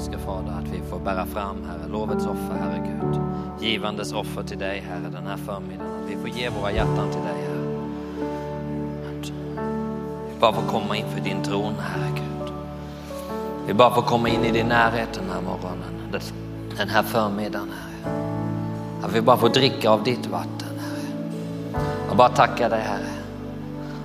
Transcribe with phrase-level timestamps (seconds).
[0.00, 3.20] himmelske Fader, att vi får bära fram, Herre, lovets offer, Herre Gud.
[3.60, 5.92] Givandes offer till dig, Herre, den här förmiddagen.
[6.04, 7.78] Att vi får ge våra hjärtan till dig, Herre.
[9.20, 9.30] Att
[10.34, 12.52] vi bara får komma inför din tron, Herre Gud.
[13.66, 16.20] Vi bara får komma in i din närhet den här morgonen,
[16.76, 17.70] den här förmiddagen,
[18.04, 18.14] Herre.
[19.02, 21.82] Att vi bara får dricka av ditt vatten, Herre.
[22.08, 23.10] Jag bara tackar dig, Herre.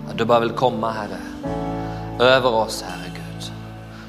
[0.09, 1.17] Att du bara vill komma, Herre,
[2.19, 3.05] över oss, Herre.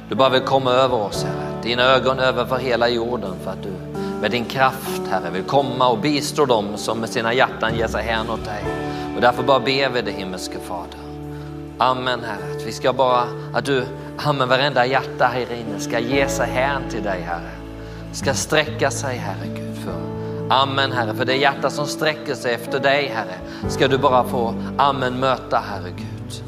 [0.09, 1.46] Du bara vill komma över oss, Herre.
[1.67, 5.99] Dina ögon över hela jorden för att du med din kraft, Herre, vill komma och
[5.99, 8.65] bistå dem som med sina hjärtan ger sig hän åt dig.
[9.15, 11.01] Och därför bara ber vi dig, himmelske Fader.
[11.79, 12.57] Amen, Herre.
[12.57, 13.85] Att vi ska bara, att du,
[14.17, 17.51] amen, varenda hjärta här inne ska ge sig hän till dig, Herre.
[18.13, 19.95] Ska sträcka sig, Herre Gud, för
[20.55, 24.55] Amen Herre, för det hjärta som sträcker sig efter dig Herre, ska du bara få,
[24.79, 26.45] amen, möta Herre Gud.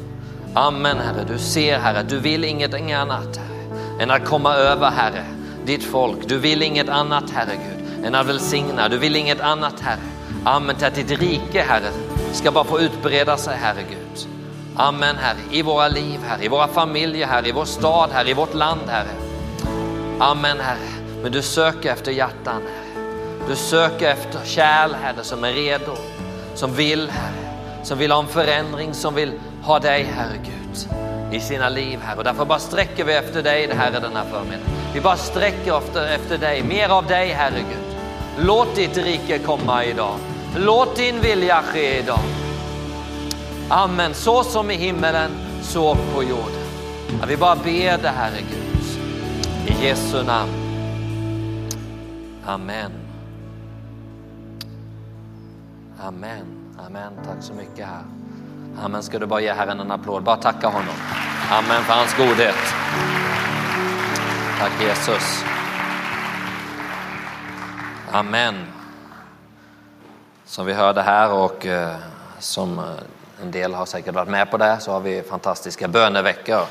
[0.53, 3.48] Amen Herre, du ser Herre, du vill ingenting annat Herre
[3.99, 5.25] än att komma över Herre,
[5.65, 6.27] ditt folk.
[6.27, 8.89] Du vill inget annat Herre Gud än att välsigna.
[8.89, 9.99] Du vill inget annat Herre.
[10.43, 11.91] Amen till att ditt rike Herre
[12.31, 14.27] ska bara få utbreda sig Herre Gud.
[14.75, 18.33] Amen Herre, i våra liv Herre, i våra familjer Herre, i vår stad Herre, i
[18.33, 19.11] vårt land Herre.
[20.19, 23.05] Amen Herre, men du söker efter hjärtan Herre.
[23.47, 25.95] Du söker efter kärl Herre som är redo,
[26.55, 29.31] som vill Herre, som vill ha en förändring, som vill
[29.63, 30.59] ha dig Herre Gud
[31.31, 32.17] i sina liv, Herre.
[32.17, 34.65] Och därför bara sträcker vi efter dig, Herre, den här förmiddagen.
[34.93, 37.95] Vi bara sträcker efter, efter dig, mer av dig, Herre Gud.
[38.45, 40.15] Låt ditt rike komma idag.
[40.57, 42.19] Låt din vilja ske idag.
[43.69, 44.13] Amen.
[44.13, 46.65] Så som i himmelen, så på jorden.
[47.19, 48.85] Ja, vi bara ber det, Herre Gud.
[49.67, 50.51] I Jesu namn.
[52.45, 52.91] Amen.
[56.01, 56.45] Amen.
[56.85, 57.13] Amen.
[57.25, 58.18] Tack så mycket, Herre.
[58.83, 59.03] Amen.
[59.03, 60.23] Ska du bara ge Herren en applåd?
[60.23, 60.95] Bara tacka honom.
[61.51, 62.55] Amen för hans godhet.
[64.59, 65.43] Tack Jesus.
[68.11, 68.65] Amen.
[70.45, 71.95] Som vi hörde här och eh,
[72.39, 72.85] som eh,
[73.41, 76.61] en del har säkert varit med på det så har vi fantastiska böneveckor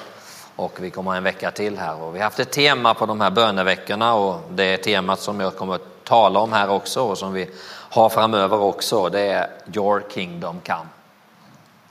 [0.56, 3.06] och vi kommer ha en vecka till här och vi har haft ett tema på
[3.06, 7.02] de här böneveckorna och det är temat som jag kommer att tala om här också
[7.02, 7.50] och som vi
[7.90, 9.08] har framöver också.
[9.08, 10.97] Det är Your Kingdom Come.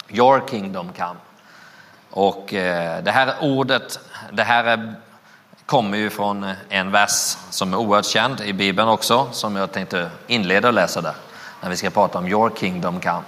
[0.10, 1.20] Your kingdom come.
[2.10, 4.00] Och eh, det här ordet,
[4.32, 4.96] det här är,
[5.66, 10.10] kommer ju från en vers som är oerhört känd i Bibeln också, som jag tänkte
[10.28, 11.16] inleda och läsa där,
[11.62, 13.24] när vi ska prata om Your kingdom come.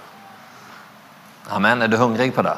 [1.48, 2.56] Amen, är du hungrig på det?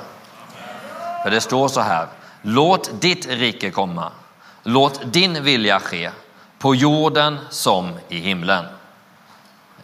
[1.22, 2.06] För det står så här,
[2.43, 4.12] låt ditt rike komma,
[4.62, 6.10] låt din vilja ske
[6.59, 8.65] på jorden som i himlen.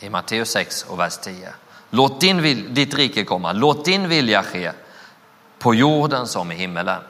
[0.01, 1.49] I Matteus 6 och vers 10.
[1.91, 4.73] Låt din, ditt rike komma, låt din vilja ske
[5.59, 7.01] på jorden som i himmelen.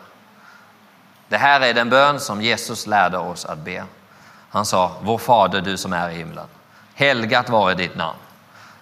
[1.29, 3.85] Det här är den bön som Jesus lärde oss att be.
[4.51, 6.47] Han sa, vår fader du som är i himlen.
[6.95, 8.19] Helgat vare ditt namn.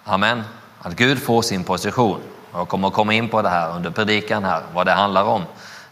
[0.03, 0.43] Amen.
[0.79, 2.19] Att Gud får sin position.
[2.53, 5.43] Jag kommer att komma in på det här under predikan här, vad det handlar om.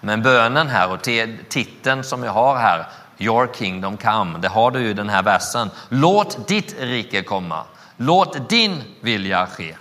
[0.01, 1.01] Men bönen här och
[1.49, 2.85] titeln som jag har här,
[3.17, 5.69] Your kingdom come, det har du ju i den här versen.
[5.89, 7.63] Låt ditt rike komma.
[7.97, 9.75] Låt din vilja ske.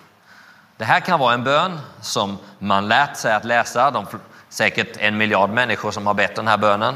[0.76, 3.90] Det här kan vara en bön som man lärt sig att läsa.
[3.90, 4.06] De,
[4.48, 6.94] säkert en miljard människor som har bett den här bönen,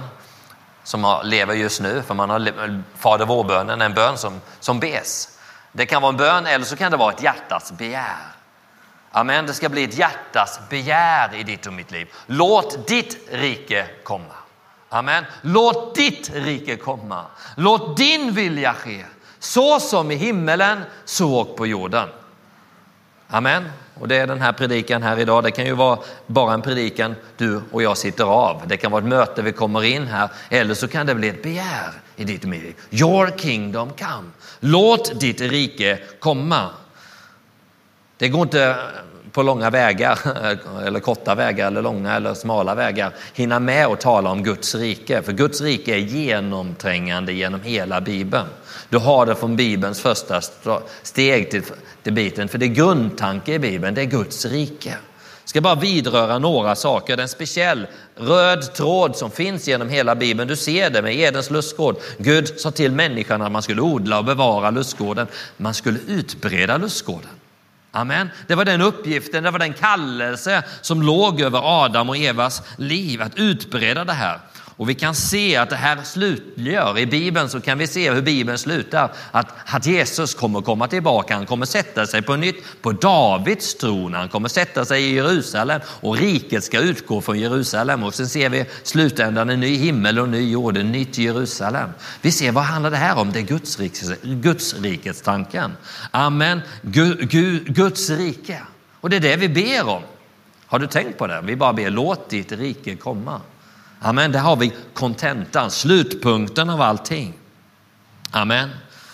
[0.82, 5.38] som lever just nu, för man har Fader vår-bönen, en bön som, som bes.
[5.72, 8.16] Det kan vara en bön eller så kan det vara ett hjärtats begär.
[9.12, 12.08] Amen, det ska bli ett hjärtas begär i ditt och mitt liv.
[12.26, 14.34] Låt ditt rike komma.
[14.88, 15.24] Amen.
[15.42, 17.24] Låt ditt rike komma.
[17.56, 19.04] Låt din vilja ske.
[19.38, 22.08] Så som i himmelen, så och på jorden.
[23.30, 23.64] Amen.
[23.94, 25.44] Och det är den här predikan här idag.
[25.44, 28.62] Det kan ju vara bara en predikan du och jag sitter av.
[28.66, 30.30] Det kan vara ett möte vi kommer in här.
[30.48, 32.74] Eller så kan det bli ett begär i ditt liv.
[32.90, 34.30] Your kingdom come.
[34.60, 36.70] Låt ditt rike komma.
[38.16, 38.76] Det går inte
[39.32, 40.18] på långa vägar,
[40.86, 45.22] eller korta vägar, eller långa eller smala vägar, hinna med att tala om Guds rike.
[45.22, 48.46] För Guds rike är genomträngande genom hela Bibeln.
[48.88, 50.40] Du har det från Bibelns första
[51.02, 51.62] steg till,
[52.02, 54.94] till biten, för det är grundtanke i Bibeln, det är Guds rike.
[55.48, 57.16] Jag ska bara vidröra några saker.
[57.16, 57.86] Det är en speciell
[58.16, 60.48] röd tråd som finns genom hela Bibeln.
[60.48, 61.96] Du ser det med Edens lustgård.
[62.18, 65.26] Gud sa till människan att man skulle odla och bevara lustgården.
[65.56, 67.30] Man skulle utbreda lustgården.
[67.90, 68.30] Amen.
[68.46, 73.22] Det var den uppgiften, det var den kallelse som låg över Adam och Evas liv,
[73.22, 74.40] att utbreda det här.
[74.78, 78.22] Och vi kan se att det här slutgör, i Bibeln så kan vi se hur
[78.22, 82.92] Bibeln slutar, att, att Jesus kommer komma tillbaka, han kommer sätta sig på nytt på
[82.92, 88.14] Davids tron, han kommer sätta sig i Jerusalem och riket ska utgå från Jerusalem och
[88.14, 91.90] sen ser vi slutändan en ny himmel och ny jord, en nytt Jerusalem.
[92.22, 93.32] Vi ser vad handlar det här om?
[93.32, 93.78] Det är Guds,
[94.22, 95.76] Guds rikets tanken.
[96.10, 98.62] Amen, Gud, Guds rike.
[99.00, 100.02] Och det är det vi ber om.
[100.66, 101.40] Har du tänkt på det?
[101.44, 103.40] Vi bara ber, låt ditt rike komma.
[104.00, 107.34] Amen, där har vi kontentan, slutpunkten av allting.
[108.30, 108.70] Amen.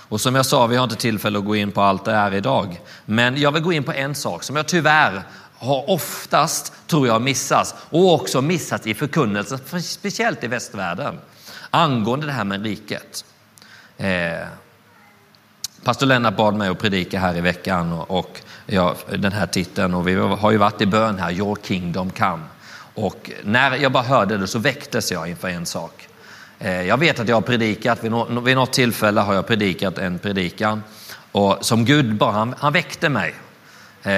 [0.08, 2.34] Och som jag sa, vi har inte tillfälle att gå in på allt det här
[2.34, 2.80] idag.
[3.04, 5.22] Men jag vill gå in på en sak som jag tyvärr
[5.58, 11.18] har oftast, tror jag, missats och också missats i förkunnelsen, speciellt i västvärlden,
[11.70, 13.24] angående det här med riket.
[13.96, 14.46] Eh,
[15.84, 19.94] pastor Lennart bad mig att predika här i veckan och, och ja, den här titeln
[19.94, 22.42] och vi har ju varit i bön här, Your Kingdom Come.
[22.94, 26.08] Och när jag bara hörde det så väcktes jag inför en sak.
[26.58, 30.82] Eh, jag vet att jag har predikat, vid något tillfälle har jag predikat en predikan
[31.32, 33.34] och som Gud bara, han, han väckte mig.
[34.02, 34.12] Eh,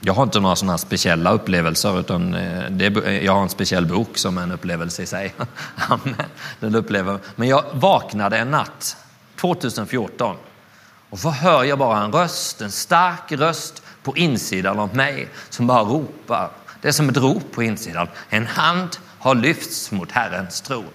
[0.00, 4.18] jag har inte några sådana speciella upplevelser utan eh, det, jag har en speciell bok
[4.18, 5.34] som är en upplevelse i sig.
[6.60, 7.18] Den upplever.
[7.36, 8.96] Men jag vaknade en natt
[9.40, 10.36] 2014
[11.10, 15.66] och så hör jag bara en röst, en stark röst på insidan av mig som
[15.66, 16.50] bara ropar.
[16.82, 18.08] Det är som ett rop på insidan.
[18.28, 18.88] En hand
[19.18, 20.90] har lyfts mot Herrens tron.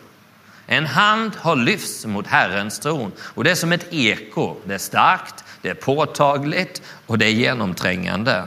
[0.67, 4.55] En hand har lyfts mot Herrens tron och det är som ett eko.
[4.65, 8.43] Det är starkt, det är påtagligt och det är genomträngande.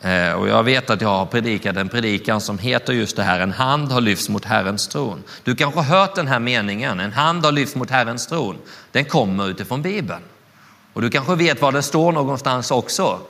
[0.00, 3.40] Eh, och jag vet att jag har predikat en predikan som heter just det här,
[3.40, 5.22] en hand har lyfts mot Herrens tron.
[5.44, 8.58] Du kanske har hört den här meningen, en hand har lyfts mot Herrens tron.
[8.92, 10.22] Den kommer utifrån Bibeln.
[10.92, 13.20] Och du kanske vet var det står någonstans också.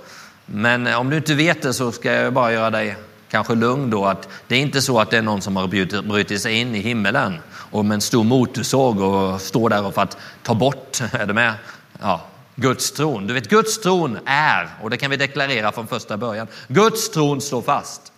[0.54, 2.96] Men eh, om du inte vet det så ska jag bara göra dig
[3.30, 5.68] kanske lugn då att det är inte så att det är någon som har
[6.02, 7.38] brutit sig in i himmelen
[7.70, 11.54] och med en stor motorsåg och står där för att ta bort, är du med?
[12.00, 13.26] Ja, Guds tron.
[13.26, 17.40] Du vet, Guds tron är, och det kan vi deklarera från första början, Guds tron
[17.40, 18.12] står fast.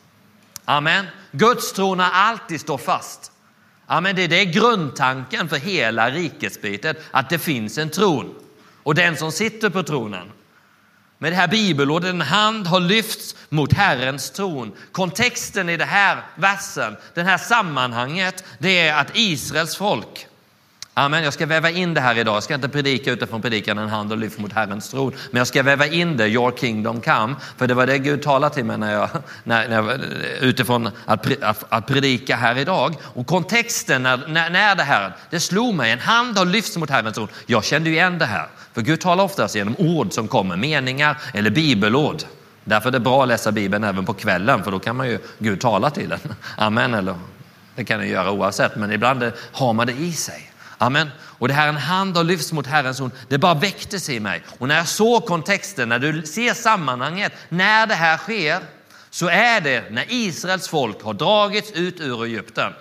[0.65, 1.07] Amen.
[1.33, 3.33] Guds tron har alltid stått fast.
[3.87, 4.17] Amen.
[4.17, 8.35] Det är det grundtanken för hela rikesbytet, att det finns en tron.
[8.83, 10.31] Och den som sitter på tronen.
[11.19, 14.73] Med det här bibelordet, en hand har lyfts mot Herrens tron.
[14.93, 20.27] Kontexten i det här versen, det här sammanhanget, det är att Israels folk
[20.97, 21.25] Amen.
[21.25, 22.37] Jag ska väva in det här idag.
[22.37, 25.13] Jag ska inte predika utifrån predikan en hand och lyft mot Herrens tron.
[25.31, 27.35] Men jag ska väva in det, your kingdom come.
[27.57, 29.09] För det var det Gud talade till mig när jag,
[29.45, 30.01] när, när
[30.41, 32.95] utifrån att, att, att, predika här idag.
[33.03, 35.91] Och kontexten när, när, när det här, det slog mig.
[35.91, 37.29] En hand har lyfts mot Herrens tron.
[37.47, 38.47] Jag kände ju igen det här.
[38.75, 42.23] För Gud talar oftast genom ord som kommer, meningar eller bibelord.
[42.65, 45.19] Därför är det bra att läsa Bibeln även på kvällen, för då kan man ju
[45.39, 46.19] Gud tala till en.
[46.57, 46.95] Amen.
[46.95, 47.15] Eller,
[47.75, 50.51] det kan den göra oavsett, men ibland har man det i sig.
[50.79, 51.11] Amen.
[51.21, 53.11] Och det här en hand har lyfts mot Herrens ord.
[53.29, 54.43] Det bara väcktes i mig.
[54.59, 58.59] Och när jag såg kontexten, när du ser sammanhanget, när det här sker,
[59.11, 62.73] så är det när Israels folk har dragits ut ur Egypten.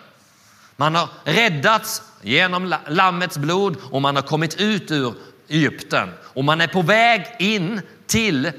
[0.75, 5.13] Man har räddats genom Lammets blod och man har kommit ut ur
[5.47, 6.09] Egypten.
[6.21, 8.51] Och man är på väg in till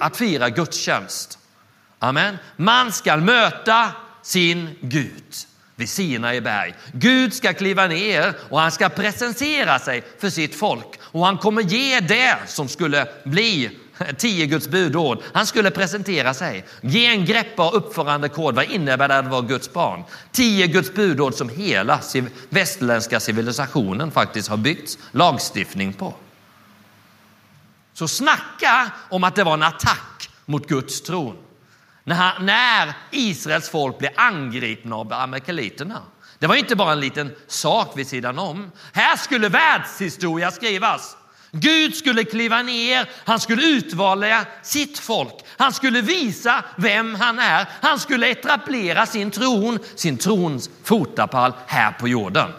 [0.00, 1.38] att fira gudstjänst.
[1.98, 2.38] Amen.
[2.56, 3.92] Man ska möta
[4.22, 5.34] sin Gud
[5.76, 6.74] vid Sinai berg.
[6.92, 11.62] Gud ska kliva ner och han ska presentera sig för sitt folk och han kommer
[11.62, 13.70] ge det som skulle bli
[14.16, 15.18] tio Guds budord.
[15.32, 18.54] Han skulle presentera sig, ge en greppa uppförande uppförandekod.
[18.54, 20.04] Vad innebär det att vara Guds barn?
[20.32, 22.00] Tio Guds budord som hela
[22.48, 26.14] västerländska civilisationen faktiskt har byggt lagstiftning på.
[27.98, 31.36] Så snacka om att det var en attack mot Guds tron
[32.04, 36.02] när, när Israels folk blev angripna av amerikaliterna.
[36.38, 38.72] Det var inte bara en liten sak vid sidan om.
[38.92, 41.16] Här skulle världshistoria skrivas.
[41.50, 45.34] Gud skulle kliva ner, han skulle utvalda sitt folk.
[45.56, 47.68] Han skulle visa vem han är.
[47.82, 52.52] Han skulle etablera sin tron, sin trons fotapall här på jorden.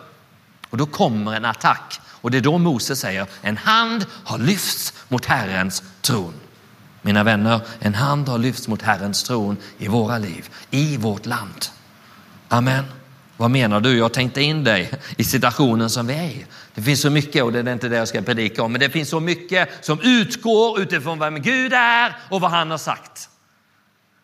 [0.70, 4.94] Och då kommer en attack och det är då Moses säger en hand har lyfts
[5.08, 6.34] mot Herrens tron.
[7.02, 11.66] Mina vänner, en hand har lyfts mot Herrens tron i våra liv, i vårt land.
[12.48, 12.86] Amen.
[13.38, 13.98] Vad menar du?
[13.98, 16.46] Jag tänkte in dig i situationen som vi är i.
[16.74, 18.90] Det finns så mycket, och det är inte det jag ska predika om, men det
[18.90, 23.30] finns så mycket som utgår utifrån vem Gud är och vad han har sagt.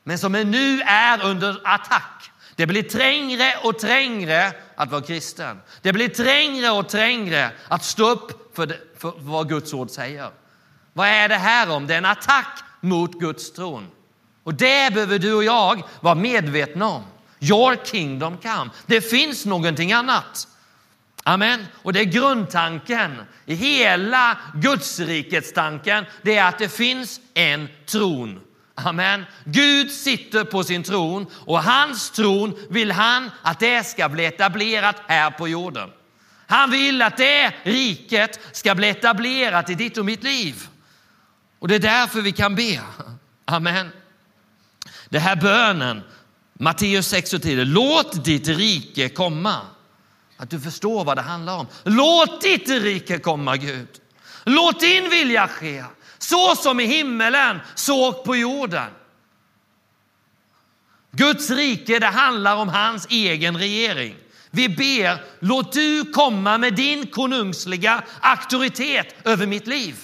[0.04, 2.32] Men som nu är under attack.
[2.56, 5.62] Det blir trängre och trängre att vara kristen.
[5.82, 10.30] Det blir trängre och trängre att stå upp för, det, för vad Guds ord säger.
[10.94, 11.88] Vad är det här om?
[11.88, 13.88] Det är en attack mot Guds tron.
[14.44, 17.04] Och det behöver du och jag vara medvetna om.
[17.40, 18.70] Your kingdom come.
[18.86, 20.48] Det finns någonting annat.
[21.24, 21.66] Amen.
[21.74, 26.06] Och det är grundtanken i hela Gudsrikets tanken.
[26.22, 28.40] Det är att det finns en tron.
[28.76, 29.26] Amen.
[29.44, 34.96] Gud sitter på sin tron och hans tron vill han att det ska bli etablerat
[35.08, 35.90] här på jorden.
[36.48, 40.68] Han vill att det riket ska bli etablerat i ditt och mitt liv.
[41.60, 42.82] Och det är därför vi kan be.
[43.46, 43.90] Amen.
[45.10, 46.02] Det här bönen,
[46.54, 49.62] Matteus 6 och 10, låt ditt rike komma.
[50.38, 51.68] Att du förstår vad det handlar om.
[51.84, 53.88] Låt ditt rike komma Gud.
[54.44, 55.84] Låt din vilja ske.
[56.18, 58.92] Så som i himmelen, så på jorden.
[61.12, 64.16] Guds rike, det handlar om hans egen regering.
[64.52, 69.96] Vi ber, låt du komma med din konungsliga auktoritet över mitt liv.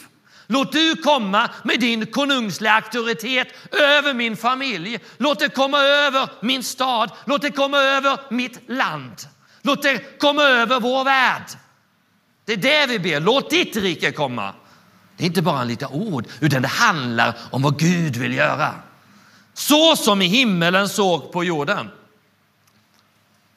[0.47, 4.99] Låt du komma med din konungsliga auktoritet över min familj.
[5.17, 7.11] Låt det komma över min stad.
[7.25, 9.13] Låt det komma över mitt land.
[9.61, 11.45] Låt det komma över vår värld.
[12.45, 13.19] Det är det vi ber.
[13.19, 14.53] Låt ditt rike komma.
[15.21, 18.73] Det är inte bara en liten ord, utan det handlar om vad Gud vill göra.
[19.53, 21.89] Så som i himmelen såg på jorden.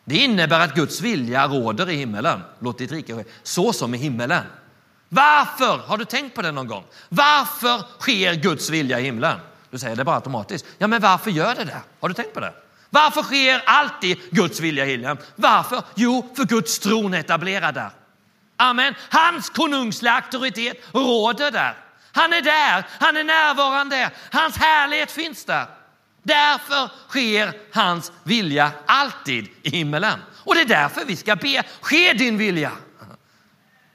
[0.04, 2.40] Det innebär att Guds vilja råder i himmelen.
[2.58, 3.24] Låt ditt rike ske.
[3.42, 4.42] Så som i himmelen.
[5.08, 5.78] Varför?
[5.78, 6.84] Har du tänkt på det någon gång?
[7.08, 9.38] Varför sker Guds vilja i himlen?
[9.70, 10.66] Du säger det bara automatiskt.
[10.78, 11.80] Ja, men varför gör det det?
[12.00, 12.52] Har du tänkt på det?
[12.90, 15.18] Varför sker alltid Guds vilja i himlen?
[15.36, 15.82] Varför?
[15.94, 17.90] Jo, för Guds tron är etablerad där.
[18.56, 18.94] Amen.
[19.10, 21.76] Hans konungsliga auktoritet råder där.
[22.12, 25.66] Han är där, han är närvarande, hans härlighet finns där.
[26.22, 30.18] Därför sker hans vilja alltid i himmelen.
[30.32, 32.72] Och det är därför vi ska be, ske din vilja.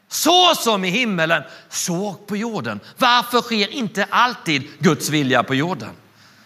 [0.08, 2.80] Så som i himmelen, så på jorden.
[2.98, 5.96] Varför sker inte alltid Guds vilja på jorden?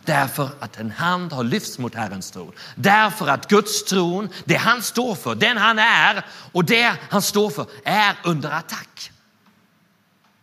[0.05, 2.51] Därför att en hand har lyfts mot Herrens tron.
[2.75, 7.49] Därför att Guds tron, det han står för, den han är och det han står
[7.49, 9.11] för är under attack.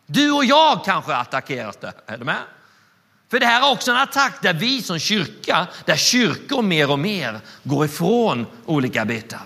[0.06, 2.42] Du och jag kanske attackeras där, är du med?
[3.30, 6.98] För det här är också en attack där vi som kyrka, där kyrkor mer och
[6.98, 9.40] mer går ifrån olika bitar.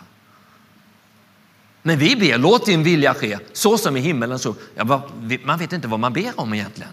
[1.82, 4.38] Men vi ber, låt din vilja ske, så som i himmelen.
[4.38, 5.08] Så, ja,
[5.44, 6.92] man vet inte vad man ber om egentligen.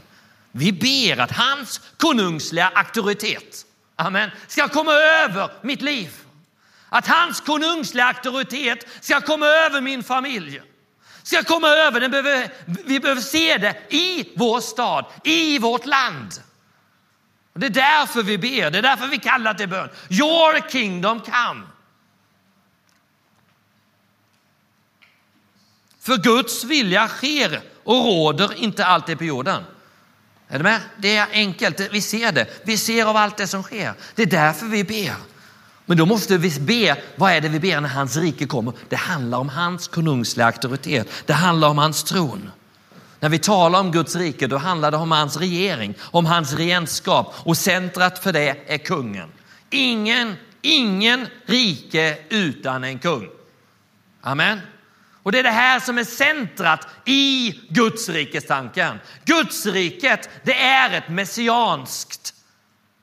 [0.51, 3.65] Vi ber att hans konungsliga auktoritet
[4.01, 6.11] amen, ska komma över mitt liv.
[6.89, 10.61] Att hans konungsliga auktoritet ska komma över min familj.
[11.23, 16.33] Ska komma över, den behöver, vi behöver se det i vår stad, i vårt land.
[17.53, 19.89] Och det är därför vi ber, det är därför vi kallar till bön.
[20.09, 21.61] Your kingdom come.
[25.99, 29.63] För Guds vilja sker och råder inte alltid på jorden.
[30.51, 30.79] Är du med?
[30.97, 32.47] Det är enkelt, vi ser det.
[32.63, 33.93] Vi ser av allt det som sker.
[34.15, 35.13] Det är därför vi ber.
[35.85, 38.73] Men då måste vi be, vad är det vi ber när hans rike kommer?
[38.89, 41.07] Det handlar om hans konungsliga auktoritet.
[41.25, 42.51] Det handlar om hans tron.
[43.19, 47.33] När vi talar om Guds rike då handlar det om hans regering, om hans regentskap
[47.37, 49.29] och centrat för det är kungen.
[49.69, 53.29] Ingen, ingen rike utan en kung.
[54.21, 54.59] Amen.
[55.23, 58.99] Och det är det här som är centrat i Gudsrikestanken.
[59.25, 62.33] Gudsriket, det är ett messianskt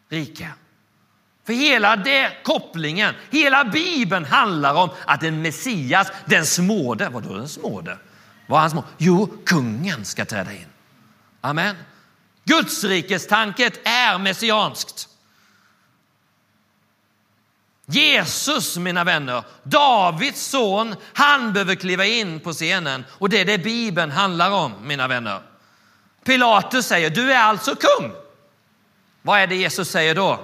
[0.08, 0.52] rike.
[1.46, 7.48] För hela det kopplingen, hela Bibeln handlar om att en Messias, den småde, vadå den
[7.48, 7.98] småde?
[8.46, 8.84] Var han små?
[8.98, 10.66] Jo, kungen ska träda in.
[11.40, 11.76] Amen.
[12.44, 15.08] Gudsrikestanket är messianskt.
[17.90, 23.58] Jesus, mina vänner, Davids son, han behöver kliva in på scenen och det är det
[23.58, 25.40] Bibeln handlar om, mina vänner.
[26.24, 28.12] Pilatus säger, du är alltså kung.
[29.22, 30.40] Vad är det Jesus säger då?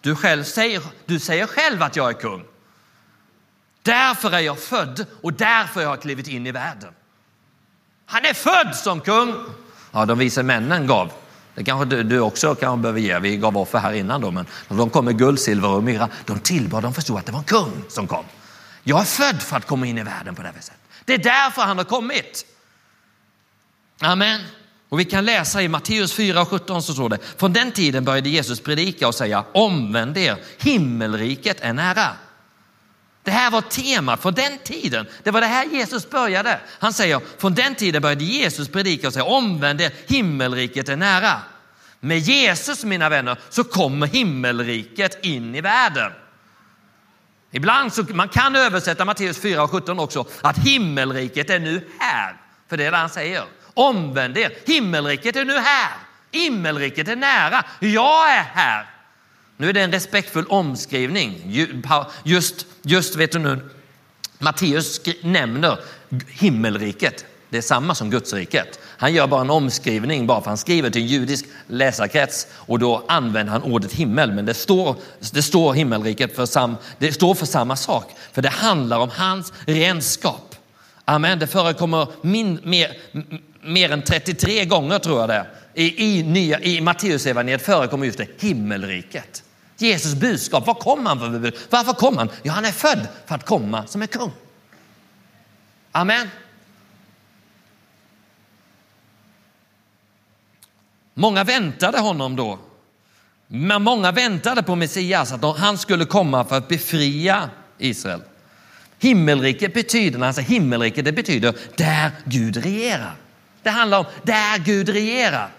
[0.00, 2.44] Du, själv säger, du säger själv att jag är kung.
[3.82, 6.94] Därför är jag född och därför har jag klivit in i världen.
[8.06, 9.44] Han är född som kung.
[9.92, 11.12] Ja, de vise männen gav
[11.54, 13.18] det kanske du, du också kan behöver ge.
[13.18, 16.08] Vi gav offer här innan då, men de kom med guld, silver och myra.
[16.24, 18.24] De tillbad, de förstod att det var en kung som kom.
[18.82, 20.74] Jag är född för att komma in i världen på det här viset.
[21.04, 22.46] Det är därför han har kommit.
[24.00, 24.40] Amen.
[24.88, 28.04] Och vi kan läsa i Matteus 4 och 17 så står det, från den tiden
[28.04, 32.08] började Jesus predika och säga, omvänd er, himmelriket är nära.
[33.24, 35.06] Det här var temat för den tiden.
[35.22, 36.60] Det var det här Jesus började.
[36.78, 41.40] Han säger, från den tiden började Jesus predika och säga, omvänd er, himmelriket är nära.
[42.00, 46.12] Med Jesus, mina vänner, så kommer himmelriket in i världen.
[47.50, 52.36] Ibland så man kan översätta Matteus 4 och 17 också, att himmelriket är nu här.
[52.68, 53.44] För det är det han säger.
[53.74, 55.92] Omvänd er, himmelriket är nu här.
[56.30, 57.64] Himmelriket är nära.
[57.80, 58.93] Jag är här.
[59.56, 61.42] Nu är det en respektfull omskrivning.
[62.24, 63.70] Just, just vet du nu,
[64.38, 65.78] Matteus nämner
[66.28, 67.24] himmelriket.
[67.50, 68.78] Det är samma som Gudsriket.
[68.84, 73.04] Han gör bara en omskrivning bara för han skriver till en judisk läsarkrets och då
[73.08, 74.32] använder han ordet himmel.
[74.32, 74.96] Men det står,
[75.32, 78.10] det står himmelriket för, sam, det står för samma sak.
[78.32, 80.54] För det handlar om hans renskap.
[81.04, 81.38] Amen.
[81.38, 82.96] Det förekommer min, mer,
[83.62, 85.46] mer än 33 gånger tror jag det.
[85.74, 89.43] I, i, nya, i Matteusevangeliet förekommer just det, himmelriket.
[89.76, 92.30] Jesus budskap, vad kom han för Varför kom han?
[92.42, 94.32] Ja, han är född för att komma som en kung.
[95.92, 96.30] Amen.
[101.14, 102.58] Många väntade honom då.
[103.46, 108.22] Men många väntade på Messias, att han skulle komma för att befria Israel.
[108.98, 113.14] Himmelriket betyder, när han säger himmelriket, det betyder där Gud regerar.
[113.62, 115.50] Det handlar om där Gud regerar.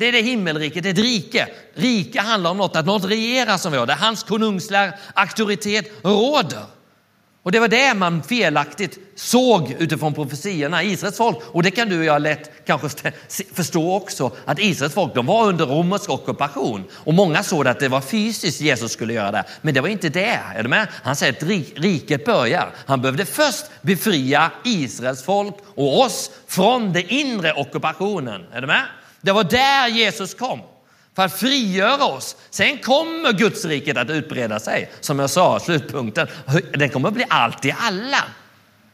[0.00, 1.48] Det är det himmelriket, det är ett rike.
[1.74, 6.64] Rike handlar om något, att något regerar som vi har, där hans konungsliga auktoritet råder.
[7.42, 11.38] Och det var det man felaktigt såg utifrån profetiorna, Israels folk.
[11.42, 13.12] Och det kan du och jag lätt kanske
[13.54, 16.84] förstå också, att Israels folk de var under romersk ockupation.
[16.92, 19.44] Och många såg att det var fysiskt Jesus skulle göra det.
[19.62, 20.40] Men det var inte det.
[20.54, 20.88] Är du med?
[21.02, 21.42] Han säger att
[21.82, 22.72] riket börjar.
[22.86, 28.46] Han behövde först befria Israels folk och oss från den inre ockupationen.
[28.52, 28.82] Är du med?
[29.20, 30.60] Det var där Jesus kom
[31.16, 32.36] för att frigöra oss.
[32.50, 34.90] Sen kommer Guds riket att utbreda sig.
[35.00, 36.26] Som jag sa, slutpunkten,
[36.72, 38.24] den kommer att bli allt i alla.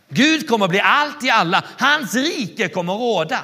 [0.09, 1.65] Gud kommer att bli allt i alla.
[1.79, 3.39] Hans rike kommer att råda.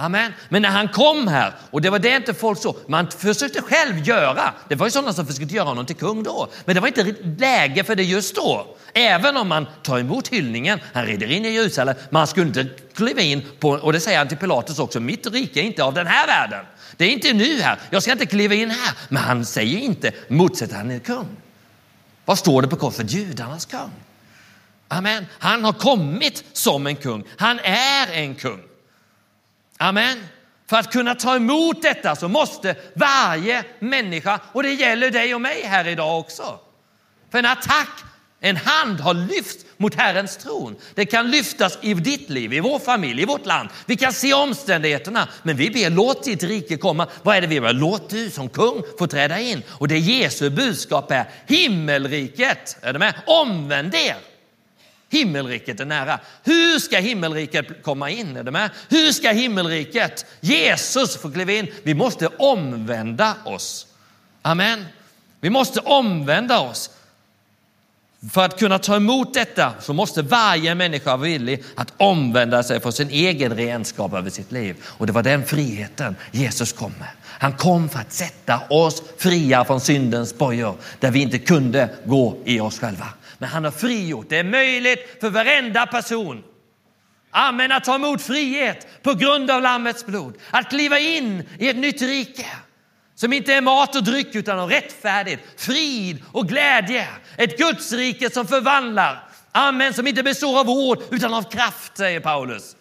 [0.00, 0.32] Amen.
[0.48, 3.98] Men när han kom här, och det var det inte folk så, man försökte själv
[3.98, 6.88] göra, det var ju sådana som försökte göra honom till kung då, men det var
[6.88, 8.76] inte läge för det just då.
[8.94, 13.20] Även om man tar emot hyllningen, han rider in i Jerusalem, man skulle inte kliva
[13.20, 16.06] in på, och det säger han till Pilatus också, mitt rike är inte av den
[16.06, 16.64] här världen.
[16.96, 18.94] Det är inte nu här, jag ska inte kliva in här.
[19.08, 21.36] Men han säger inte, motsätter han är kung.
[22.24, 23.10] Vad står det på korset?
[23.10, 23.90] Judarnas kung.
[24.88, 25.26] Amen.
[25.38, 27.24] Han har kommit som en kung.
[27.36, 28.67] Han är en kung.
[29.78, 30.18] Amen.
[30.70, 35.40] För att kunna ta emot detta så måste varje människa, och det gäller dig och
[35.40, 36.60] mig här idag också.
[37.30, 38.04] För en attack,
[38.40, 40.76] en hand har lyfts mot Herrens tron.
[40.94, 43.68] Det kan lyftas i ditt liv, i vår familj, i vårt land.
[43.86, 47.06] Vi kan se omständigheterna, men vi ber låt ditt rike komma.
[47.22, 47.72] Vad är det vi ber?
[47.72, 49.62] Låt du som kung få träda in.
[49.68, 52.76] Och det Jesu budskap är himmelriket.
[52.82, 53.14] Är du med?
[53.26, 54.16] Omvänd er.
[55.10, 56.20] Himmelriket är nära.
[56.44, 58.36] Hur ska himmelriket komma in?
[58.36, 58.70] Är det med?
[58.88, 61.66] Hur ska himmelriket, Jesus få kliva in?
[61.82, 63.86] Vi måste omvända oss.
[64.42, 64.84] Amen.
[65.40, 66.90] Vi måste omvända oss.
[68.32, 72.80] För att kunna ta emot detta så måste varje människa vara villig att omvända sig
[72.80, 74.76] från sin egen renskap över sitt liv.
[74.84, 77.08] Och det var den friheten Jesus kom med.
[77.24, 82.36] Han kom för att sätta oss fria från syndens bojor där vi inte kunde gå
[82.44, 83.06] i oss själva.
[83.38, 84.26] Men han har frigjort.
[84.28, 86.44] Det är möjligt för varenda person.
[87.30, 90.38] Amen, att ta emot frihet på grund av Lammets blod.
[90.50, 92.46] Att kliva in i ett nytt rike
[93.14, 97.08] som inte är mat och dryck utan av rättfärdighet, frid och glädje.
[97.36, 99.28] Ett Gudsrike som förvandlar.
[99.52, 102.76] Amen, som inte består av ord utan av kraft, säger Paulus.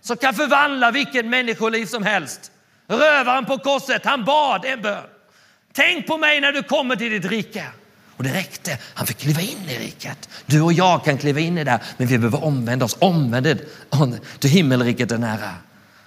[0.00, 2.52] Som kan förvandla vilket människoliv som helst.
[2.86, 5.04] Rövaren på korset, han bad en bön.
[5.72, 7.66] Tänk på mig när du kommer till ditt rike.
[8.18, 8.78] Och det räckte.
[8.94, 10.28] Han fick kliva in i riket.
[10.46, 12.96] Du och jag kan kliva in i det, men vi behöver omvända oss.
[12.98, 13.60] Omvänd
[14.38, 15.54] till himmelriket är nära.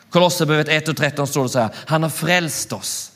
[0.09, 1.69] Kolosserbrevet 1 och 13 står det så här.
[1.85, 3.11] Han har frälst oss.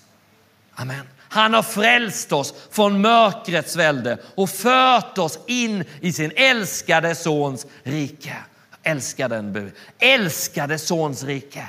[0.76, 1.06] Amen.
[1.20, 7.66] Han har frälst oss från mörkrets välde och fört oss in i sin älskade sons
[7.84, 8.36] rike.
[8.84, 11.66] Älskade, älskade sons rike.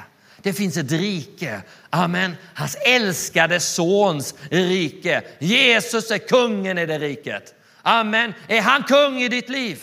[0.47, 1.61] Det finns ett rike.
[1.91, 2.37] Amen.
[2.55, 5.23] Hans älskade sons rike.
[5.39, 7.55] Jesus är kungen i det riket.
[7.83, 8.35] Amen.
[8.49, 9.83] Är han kung i ditt liv?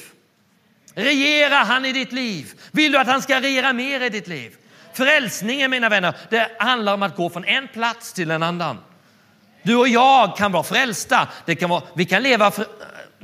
[0.95, 2.53] Regerar han i ditt liv?
[2.71, 4.55] Vill du att han ska regera mer i ditt liv?
[4.93, 8.77] Frälsningen mina vänner, det handlar om att gå från en plats till en annan.
[9.63, 11.27] Du och jag kan vara frälsta.
[11.45, 12.65] Det kan vara, vi kan leva för,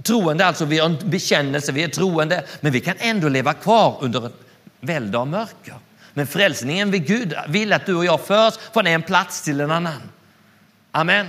[0.04, 3.98] troende, alltså vi har en bekännelse, vi är troende, men vi kan ändå leva kvar
[4.02, 4.36] under ett
[4.80, 5.76] välde av mörker.
[6.14, 9.72] Men frälsningen vid Gud vill att du och jag förs från en plats till en
[9.72, 10.02] annan.
[10.92, 11.28] Amen.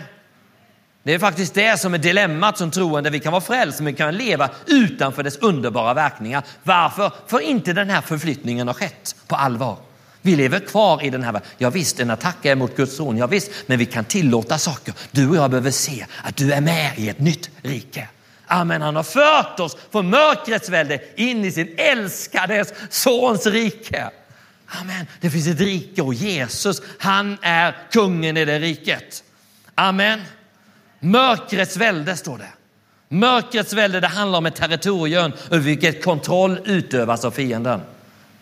[1.03, 3.11] Det är faktiskt det som är dilemmat som troende.
[3.11, 6.43] Vi kan vara frälsta men vi kan leva utanför dess underbara verkningar.
[6.62, 7.12] Varför?
[7.27, 9.77] För inte den här förflyttningen har skett på allvar.
[10.23, 11.49] Vi lever kvar i den här världen.
[11.59, 13.16] Ja, visst, en attack är mot Guds tron.
[13.16, 14.95] Ja, visst, men vi kan tillåta saker.
[15.11, 18.09] Du och jag behöver se att du är med i ett nytt rike.
[18.47, 18.83] Amen.
[18.83, 24.11] Han har fört oss från mörkrets välde in i sin älskades sons rike.
[24.70, 25.06] Amen.
[25.20, 29.24] Det finns ett rike och Jesus, han är kungen i det riket.
[29.74, 30.22] Amen.
[31.00, 32.48] Mörkrets välde står det.
[33.09, 37.80] Mörkrets välde, det handlar om ett territorium över vilket kontroll utövas av fienden.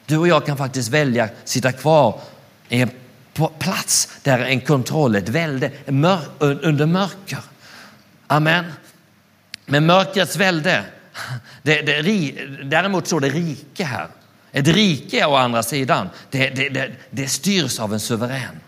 [0.06, 2.20] Du och jag kan faktiskt välja att sitta kvar
[2.68, 2.90] i en
[3.58, 5.70] plats där en kontroll, ett välde,
[6.38, 7.38] under mörker.
[8.26, 8.64] Amen.
[9.66, 10.84] Men mörkrets välde,
[11.62, 12.32] det, det,
[12.64, 14.08] däremot står det rike här.
[14.52, 18.60] Ett rike å andra sidan, det, det, det, styrs av en suverän.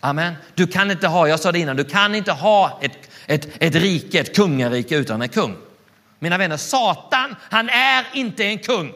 [0.00, 0.34] Amen.
[0.54, 3.74] Du kan inte ha, jag sa det innan, du kan inte ha ett, ett, ett
[3.74, 5.56] rike, ett kungarike utan en kung.
[6.18, 8.92] Mina vänner, Satan, han är inte en kung.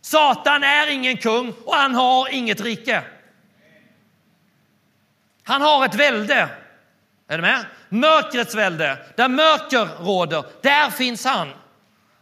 [0.00, 3.02] Satan är ingen kung och han har inget rike.
[5.42, 6.48] Han har ett välde.
[7.28, 7.64] Är du med?
[7.88, 8.98] Mörkrets välde.
[9.16, 11.48] Där mörker råder, där finns han.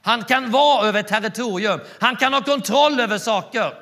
[0.06, 1.80] Han kan vara över territorium.
[2.00, 3.74] Han kan ha kontroll över saker.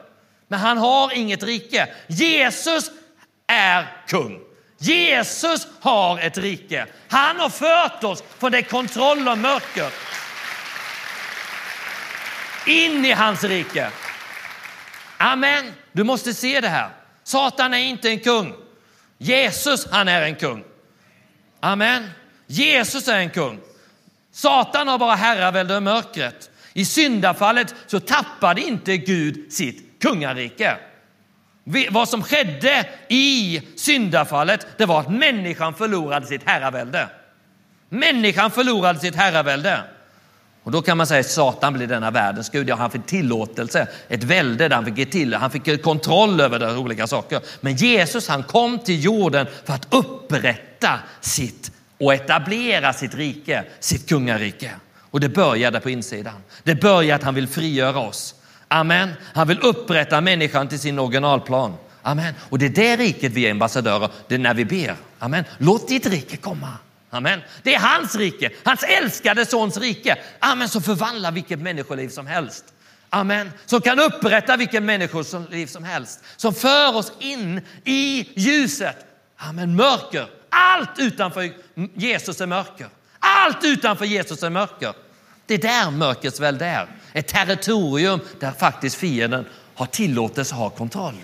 [0.49, 1.89] Men han har inget rike.
[2.07, 2.91] Jesus
[3.47, 4.41] är kung.
[4.79, 6.87] Jesus har ett rike.
[7.09, 9.91] Han har fört oss från det kontroll och mörker
[12.67, 13.91] in i hans rike.
[15.19, 15.73] Amen.
[15.93, 16.91] Du måste se det här.
[17.25, 18.55] Satan är inte en kung.
[19.19, 20.65] Jesus, han är en kung.
[21.61, 22.11] Amen.
[22.47, 23.61] Jesus är en kung.
[24.35, 26.51] Satan har bara herravälde över mörkret.
[26.73, 30.77] I syndafallet så tappade inte Gud sitt kungarike.
[31.91, 37.09] Vad som skedde i syndafallet, det var att människan förlorade sitt herravälde.
[37.89, 39.81] Människan förlorade sitt herravälde.
[40.63, 42.69] Och då kan man säga att Satan blir denna världens gud.
[42.69, 46.79] Ja, han fick tillåtelse, ett välde där han fick, till, han fick kontroll över de
[46.79, 47.41] olika saker.
[47.61, 54.09] Men Jesus han kom till jorden för att upprätta sitt och etablera sitt rike, sitt
[54.09, 54.71] kungarike.
[55.11, 56.43] Och det började på insidan.
[56.63, 58.35] Det började att han vill frigöra oss.
[58.69, 59.13] Amen.
[59.35, 61.75] Han vill upprätta människan till sin originalplan.
[62.03, 62.35] Amen.
[62.51, 64.97] Och det är det riket vi är ambassadörer, det är när vi ber.
[65.19, 65.45] Amen.
[65.59, 66.69] Låt ditt rike komma.
[67.11, 67.41] Amen.
[67.63, 70.19] Det är hans rike, hans älskade sons rike.
[70.39, 72.65] Amen, som förvandlar vilket människoliv som helst.
[73.11, 73.51] Amen.
[73.67, 76.25] Som kan upprätta vilket människoliv som helst.
[76.37, 78.97] Som för oss in i ljuset.
[79.37, 79.77] Amen.
[79.77, 80.27] Mörker.
[80.55, 81.53] Allt utanför
[81.95, 82.87] Jesus är mörker.
[83.19, 84.93] Allt utanför Jesus är mörker.
[85.47, 86.87] Det är där mörkrets väl är.
[87.13, 91.15] Ett territorium där faktiskt fienden har tillåtelse att ha kontroll.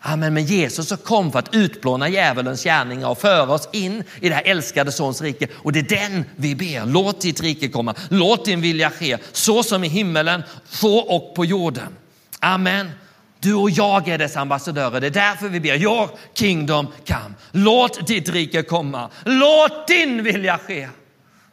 [0.00, 4.34] Amen, men Jesus kom för att utplåna djävulens gärningar och föra oss in i det
[4.34, 5.48] här älskade sons rike.
[5.54, 6.86] Och det är den vi ber.
[6.86, 7.94] Låt ditt rike komma.
[8.08, 11.96] Låt din vilja ske så som i himmelen, så och på jorden.
[12.40, 12.90] Amen.
[13.42, 15.00] Du och jag är dess ambassadörer.
[15.00, 15.76] Det är därför vi ber.
[15.76, 17.34] Your kingdom come.
[17.52, 19.10] Låt ditt rike komma.
[19.24, 20.88] Låt din vilja ske.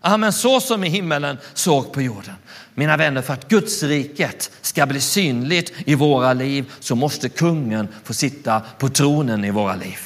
[0.02, 2.36] Amen, så som i himmelen, så på jorden.
[2.74, 7.88] Mina vänner, för att Guds riket ska bli synligt i våra liv så måste kungen
[8.04, 10.00] få sitta på tronen i våra liv.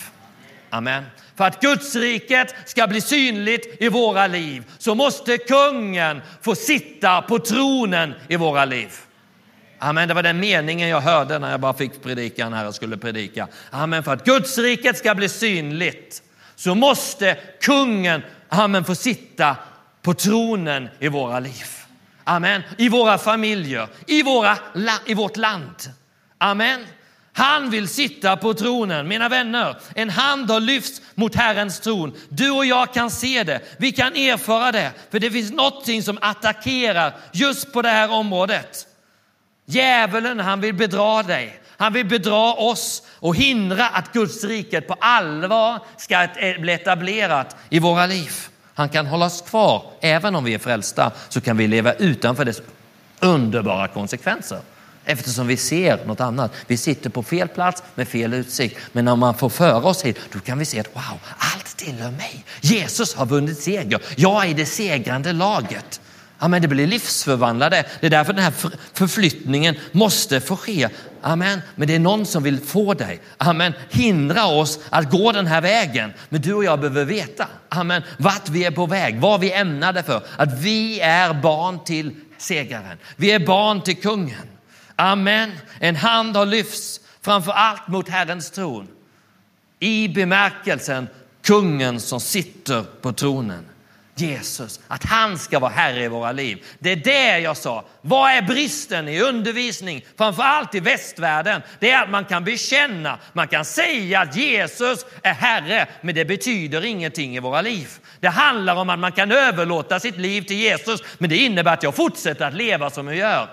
[0.70, 1.04] Amen.
[1.36, 7.22] För att Guds riket ska bli synligt i våra liv så måste kungen få sitta
[7.22, 8.92] på tronen i våra liv.
[9.84, 12.98] Amen, det var den meningen jag hörde när jag bara fick predikan här och skulle
[12.98, 13.48] predika.
[13.70, 16.24] Amen, för att Guds riket ska bli synligt
[16.56, 19.56] så måste kungen amen, få sitta
[20.02, 21.66] på tronen i våra liv.
[22.24, 22.62] Amen.
[22.78, 24.58] I våra familjer, i, våra,
[25.06, 25.76] i vårt land.
[26.38, 26.86] Amen.
[27.34, 29.08] Han vill sitta på tronen.
[29.08, 32.14] Mina vänner, en hand har lyfts mot Herrens tron.
[32.30, 33.62] Du och jag kan se det.
[33.78, 34.92] Vi kan erfara det.
[35.12, 38.88] För det finns någonting som attackerar just på det här området.
[39.66, 41.60] Djävulen, han vill bedra dig.
[41.78, 46.28] Han vill bedra oss och hindra att Guds rike på allvar ska
[46.60, 48.32] bli etablerat i våra liv.
[48.74, 49.84] Han kan hållas kvar.
[50.02, 52.62] Även om vi är frälsta så kan vi leva utanför dess
[53.20, 54.60] underbara konsekvenser.
[55.06, 56.52] Eftersom vi ser något annat.
[56.68, 58.78] Vi sitter på fel plats med fel utsikt.
[58.92, 62.12] Men när man får föra oss hit, då kan vi se att wow, allt tillhör
[62.12, 62.46] mig.
[62.62, 64.02] Jesus har vunnit seger.
[64.16, 66.02] Jag är i det segrande laget.
[66.38, 67.86] Amen, det blir livsförvandlade.
[68.00, 68.54] Det är därför den här
[68.94, 70.90] förflyttningen måste få ske.
[71.22, 71.62] Amen.
[71.76, 75.62] Men det är någon som vill få dig, amen, hindra oss att gå den här
[75.62, 76.14] vägen.
[76.30, 79.62] Men du och jag behöver veta, amen, vart vi är på väg, vad vi är
[79.62, 80.24] ämnade för.
[80.38, 82.98] Att vi är barn till segraren.
[83.16, 84.48] Vi är barn till kungen.
[84.96, 85.52] Amen.
[85.80, 88.88] En hand har lyfts framför allt mot Herrens tron.
[89.80, 91.08] I bemärkelsen
[91.42, 93.66] kungen som sitter på tronen.
[94.16, 96.66] Jesus, att han ska vara Herre i våra liv.
[96.80, 97.86] Det är det jag sa.
[98.02, 101.62] Vad är bristen i undervisning, framför allt i västvärlden?
[101.80, 106.26] Det är att man kan bekänna, man kan säga att Jesus är Herre, men det
[106.26, 107.88] betyder ingenting i våra liv.
[108.20, 111.84] Det handlar om att man kan överlåta sitt liv till Jesus, men det innebär att
[111.84, 113.50] jag fortsätter att leva som jag gör.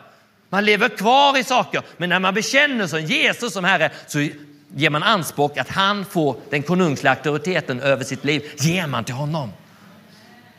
[0.48, 4.28] Man lever kvar i saker, men när man bekänner som Jesus som Herre så
[4.74, 9.14] ger man anspråk att han får den konungsliga auktoriteten över sitt liv, ger man till
[9.14, 9.52] honom.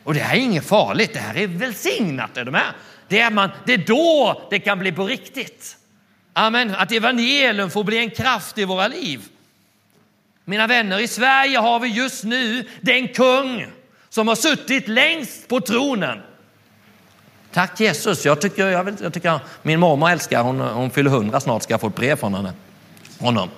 [0.04, 2.36] Och det här är inget farligt, det här är välsignat.
[2.36, 2.72] Är de här?
[3.08, 5.76] Det, är man, det är då det kan bli på riktigt.
[6.32, 6.74] Amen.
[6.74, 9.20] Att evangelium får bli en kraft i våra liv.
[10.44, 13.66] Mina vänner, i Sverige har vi just nu den kung
[14.08, 16.18] som har suttit längst på tronen.
[17.52, 18.24] Tack Jesus.
[18.24, 21.72] Jag tycker, jag, vill, jag tycker min mormor älskar, hon, hon fyller hundra snart, ska
[21.72, 22.52] jag få ett brev från henne.
[23.18, 23.48] honom.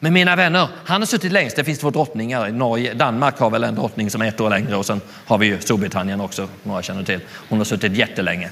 [0.00, 1.56] Men mina vänner, han har suttit längst.
[1.56, 2.48] Det finns två drottningar.
[2.48, 5.46] Norge, Danmark har väl en drottning som är ett år längre och sen har vi
[5.46, 7.20] ju Storbritannien också, några känner till.
[7.48, 8.50] Hon har suttit jättelänge.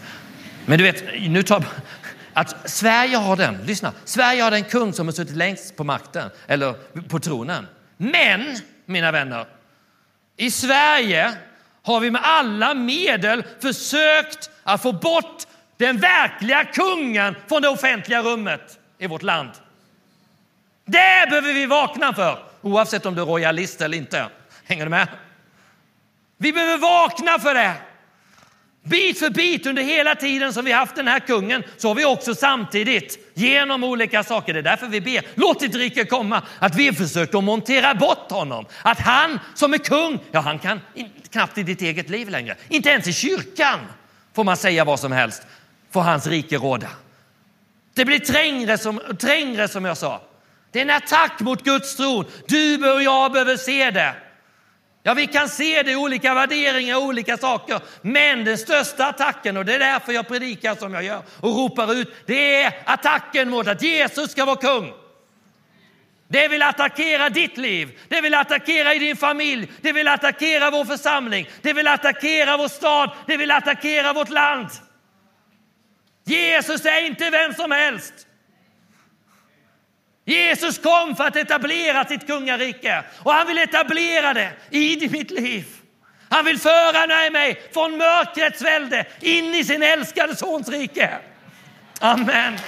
[0.66, 1.64] Men du vet, nu tar,
[2.32, 6.30] att Sverige har den, lyssna, Sverige har den kung som har suttit längst på makten,
[6.46, 6.74] eller
[7.08, 7.66] på tronen.
[7.96, 8.56] Men,
[8.86, 9.46] mina vänner,
[10.36, 11.32] i Sverige
[11.82, 18.22] har vi med alla medel försökt att få bort den verkliga kungen från det offentliga
[18.22, 19.50] rummet i vårt land.
[20.90, 24.26] Det behöver vi vakna för, oavsett om du är royalist eller inte.
[24.64, 25.08] Hänger du med?
[26.36, 27.74] Vi behöver vakna för det.
[28.82, 32.04] Bit för bit under hela tiden som vi haft den här kungen så har vi
[32.04, 36.74] också samtidigt genom olika saker, det är därför vi ber, låt ditt rike komma, att
[36.74, 38.66] vi försöker montera bort honom.
[38.82, 40.80] Att han som är kung, ja han kan
[41.30, 43.78] knappt i ditt eget liv längre, inte ens i kyrkan
[44.34, 45.42] får man säga vad som helst,
[45.90, 46.88] får hans rike råda.
[47.94, 50.20] Det blir trängre som, trängre som jag sa.
[50.72, 52.24] Det är en attack mot Guds tron.
[52.46, 54.14] Du och jag behöver se det.
[55.02, 57.80] Ja, vi kan se det i olika värderingar och olika saker.
[58.02, 61.94] Men den största attacken, och det är därför jag predikar som jag gör och ropar
[61.94, 64.92] ut, det är attacken mot att Jesus ska vara kung.
[66.30, 70.84] Det vill attackera ditt liv, det vill attackera i din familj, det vill attackera vår
[70.84, 74.68] församling, det vill attackera vår stad, det vill attackera vårt land.
[76.24, 78.27] Jesus är inte vem som helst.
[80.28, 85.64] Jesus kom för att etablera sitt kungarike och han vill etablera det i mitt liv.
[86.28, 91.10] Han vill föra mig från mörkrets välde in i sin älskade sons rike.
[92.00, 92.58] Amen.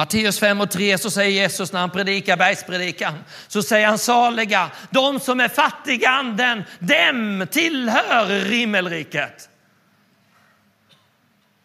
[0.00, 3.14] Matteus 5 och 3 så säger Jesus när han predikar bergspredikan,
[3.48, 9.48] så säger han saliga, de som är fattiga anden, dem tillhör himmelriket.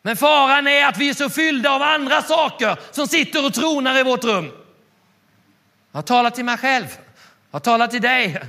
[0.02, 4.00] Men faran är att vi är så fyllda av andra saker som sitter och tronar
[4.00, 4.52] i vårt rum.
[5.91, 6.88] Jag talar till mig själv,
[7.52, 8.41] jag talar till dig,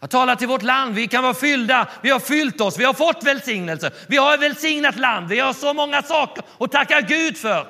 [0.00, 0.94] jag talar till vårt land.
[0.94, 4.42] Vi kan vara fyllda, vi har fyllt oss, vi har fått välsignelse, vi har ett
[4.42, 7.66] välsignat land, vi har så många saker att tacka Gud för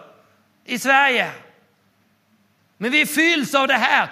[0.66, 1.30] i Sverige.
[2.82, 4.08] Men vi fylls av det här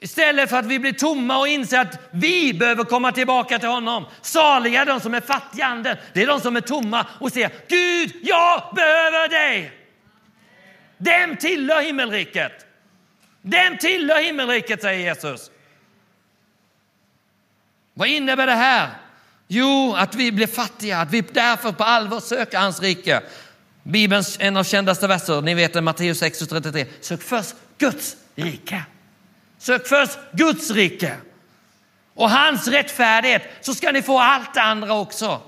[0.00, 4.06] istället för att vi blir tomma och inser att vi behöver komma tillbaka till honom.
[4.20, 5.96] Saliga är de som är fattiga anden.
[6.12, 9.72] Det är de som är tomma och säger Gud, jag behöver dig.
[10.98, 12.52] Dem tillhör himmelriket.
[13.42, 15.50] Dem tillhör himmelriket, säger Jesus.
[17.94, 18.88] Vad innebär det här?
[19.48, 23.22] Jo, att vi blir fattiga, att vi därför på allvar söker hans rike.
[23.82, 26.86] Bibelns en av kändaste verser, ni vet Matteus 6.33.
[27.00, 28.82] Sök först Guds rike.
[29.58, 31.16] Sök först Guds rike
[32.14, 35.42] och hans rättfärdighet så ska ni få allt det andra också.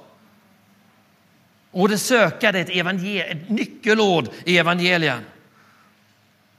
[1.70, 5.24] Och det söka är ett, ett nyckelord i evangelien.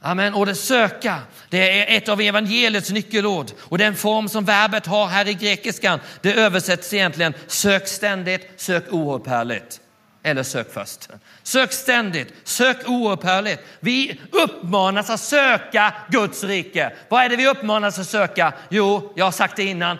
[0.00, 0.34] Amen.
[0.34, 1.18] Och det söka,
[1.50, 3.50] det är ett av evangeliets nyckelord.
[3.58, 8.92] Och den form som verbet har här i grekiskan, det översätts egentligen sök ständigt, sök
[8.92, 9.80] oupphörligt.
[10.26, 11.08] Eller sök först.
[11.42, 13.62] Sök ständigt, sök oupphörligt.
[13.80, 16.92] Vi uppmanas att söka Guds rike.
[17.08, 18.52] Vad är det vi uppmanas att söka?
[18.68, 19.98] Jo, jag har sagt det innan.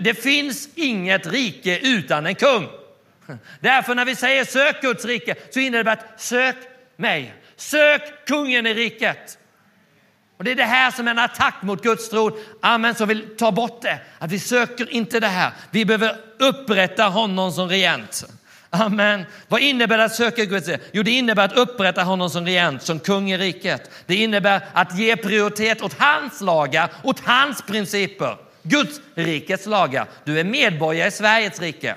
[0.00, 2.68] Det finns inget rike utan en kung.
[3.60, 6.56] Därför när vi säger sök Guds rike så innebär det att sök
[6.96, 7.34] mig.
[7.56, 9.38] Sök kungen i riket.
[10.36, 12.32] Och Det är det här som är en attack mot Guds tron.
[12.62, 13.98] Amen, som vill ta bort det.
[14.18, 15.52] Att vi söker inte det här.
[15.70, 18.24] Vi behöver upprätta honom som regent.
[18.70, 19.24] Amen.
[19.48, 20.80] Vad innebär det att söka Guds vilja?
[20.92, 23.90] Jo, det innebär att upprätta honom som regent, som kung i riket.
[24.06, 28.36] Det innebär att ge prioritet åt hans lagar, åt hans principer.
[28.62, 30.06] Guds rikets lagar.
[30.24, 31.96] Du är medborgare i Sveriges rike.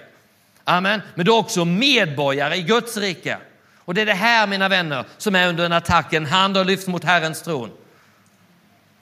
[0.63, 1.01] Amen.
[1.15, 3.37] Men du är också medborgare i Guds rike.
[3.77, 6.13] Och det är det här, mina vänner, som är under en attack.
[6.13, 7.71] En hand har lyfts mot Herrens tron.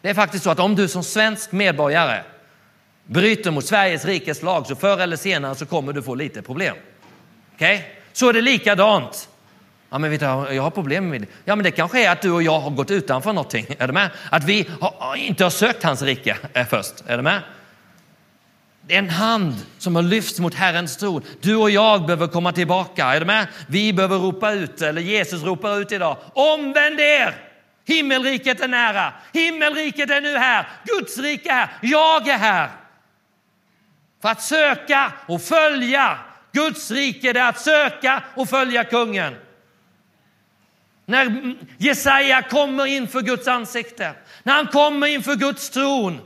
[0.01, 2.23] Det är faktiskt så att om du som svensk medborgare
[3.05, 6.75] bryter mot Sveriges rikes lag så förr eller senare så kommer du få lite problem.
[7.62, 7.76] Okej?
[7.76, 7.88] Okay?
[8.13, 9.30] Så är det likadant.
[9.89, 11.28] Ja, men vet du, jag har problem med det.
[11.45, 13.65] Ja, men det kanske är att du och jag har gått utanför någonting.
[13.80, 14.10] Är du med?
[14.30, 16.93] Att vi har, ah, inte har sökt hans rike eh, först.
[17.08, 17.41] Är du med?
[18.88, 21.24] Det är en hand som har lyfts mot Herrens tron.
[21.41, 23.06] Du och jag behöver komma tillbaka.
[23.06, 23.47] Är du med?
[23.67, 26.17] Vi behöver ropa ut, eller Jesus ropar ut idag.
[26.34, 27.36] Omvänd er!
[27.86, 29.13] Himmelriket är nära.
[29.34, 30.67] Himmelriket är nu här.
[30.86, 31.69] Guds rike är här.
[31.82, 32.69] Jag är här.
[34.21, 36.17] För att söka och följa
[36.51, 39.35] Guds rike, det är att söka och följa kungen.
[41.05, 46.21] När Jesaja kommer inför Guds ansikte, när han kommer inför Guds tron,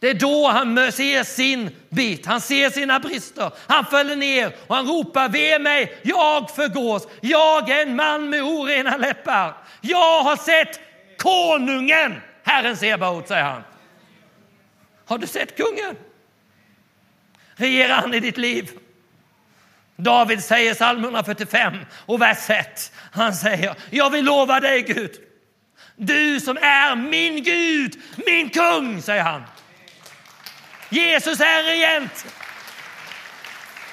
[0.00, 3.50] det är då han ser sin bit, han ser sina brister.
[3.66, 7.08] Han faller ner och han ropar, ve mig, jag förgås.
[7.20, 9.54] Jag är en man med orena läppar.
[9.80, 10.80] Jag har sett
[11.16, 13.62] konungen, Herren Sebaot, säger han.
[15.06, 15.96] Har du sett kungen?
[17.58, 18.70] Regerar han i ditt liv?
[19.96, 21.74] David säger psalm 145
[22.06, 22.92] och vers 1.
[23.12, 25.10] Han säger, jag vill lova dig Gud.
[25.96, 29.42] Du som är min Gud, min kung, säger han.
[30.88, 32.26] Jesus är regent.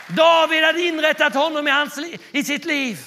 [0.07, 1.99] David hade inrättat honom i, hans,
[2.31, 2.99] i sitt liv.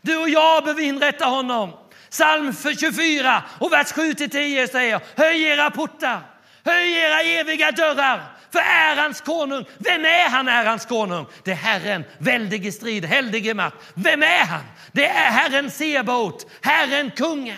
[0.00, 1.72] Du och jag behöver inrätta honom.
[2.10, 6.20] Psalm 24 och vers 7-10 säger, höj era portar,
[6.64, 9.64] höj era eviga dörrar, för ärans konung.
[9.78, 11.26] Vem är han, ärans konung?
[11.44, 13.76] Det är Herren, väldig i strid, heldig i makt.
[13.94, 14.62] Vem är han?
[14.92, 17.56] Det är Herren Sebaot, Herren kungen.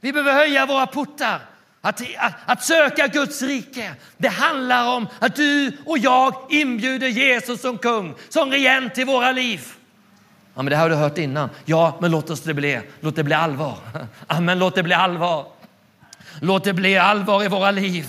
[0.00, 1.40] Vi behöver höja våra portar.
[1.80, 7.60] Att, att, att, söka Guds rike, det handlar om att du och jag inbjuder Jesus
[7.60, 9.60] som kung, som regent i våra liv.
[10.54, 11.50] Ja, men det har du hört innan.
[11.64, 13.78] Ja, men låt oss det bli, låt det bli allvar.
[14.26, 15.46] Amen, låt det bli allvar.
[16.40, 18.06] Låt det bli allvar i våra liv.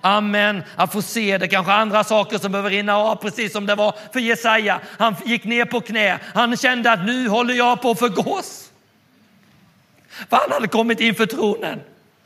[0.00, 0.62] Amen.
[0.76, 3.94] Att få se det, kanske andra saker som behöver rinna av, precis som det var
[4.12, 4.80] för Jesaja.
[4.98, 6.18] Han gick ner på knä.
[6.34, 8.70] Han kände att nu håller jag på att förgås.
[10.30, 11.80] För han hade kommit inför tronen.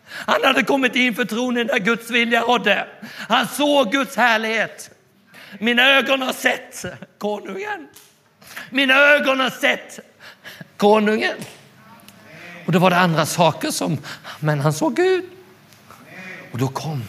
[0.09, 2.87] Han hade kommit inför tronen där Guds vilja rådde.
[3.29, 4.91] Han såg Guds härlighet.
[5.59, 6.85] Mina ögon har sett
[7.19, 7.89] konungen.
[8.71, 10.01] Mina ögon har sett
[10.77, 11.37] konungen.
[12.67, 13.99] Och då var det andra saker som,
[14.41, 15.25] men han såg Gud.
[16.53, 17.03] Och då kom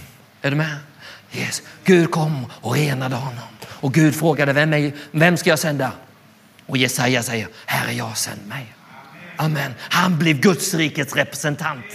[0.44, 0.76] är du med?
[1.34, 1.62] Yes.
[1.84, 3.44] Gud kom och renade honom.
[3.66, 5.92] Och Gud frågade, vem, är, vem ska jag sända?
[6.66, 8.74] Och Jesaja säger, här är jag, sänd mig.
[9.38, 9.74] Amen.
[9.80, 11.86] Han blev Guds rikets representant.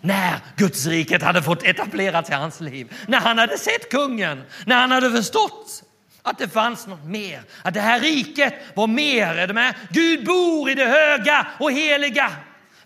[0.00, 2.94] När Guds riket hade fått etablerats i hans liv.
[3.08, 4.42] När han hade sett kungen.
[4.66, 5.82] När han hade förstått
[6.22, 7.42] att det fanns något mer.
[7.62, 9.34] Att det här riket var mer.
[9.34, 9.74] Är du med?
[9.90, 12.30] Gud bor i det höga och heliga.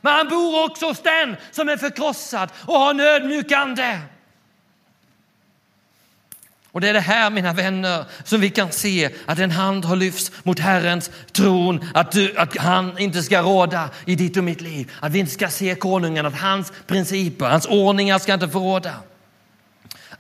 [0.00, 3.98] Men han bor också hos den som är förkrossad och har en nödmjukande.
[6.74, 9.96] Och det är det här mina vänner som vi kan se att en hand har
[9.96, 14.60] lyfts mot Herrens tron, att, du, att han inte ska råda i ditt och mitt
[14.60, 14.92] liv.
[15.00, 18.92] Att vi inte ska se konungen, att hans principer, hans ordningar ska inte få råda.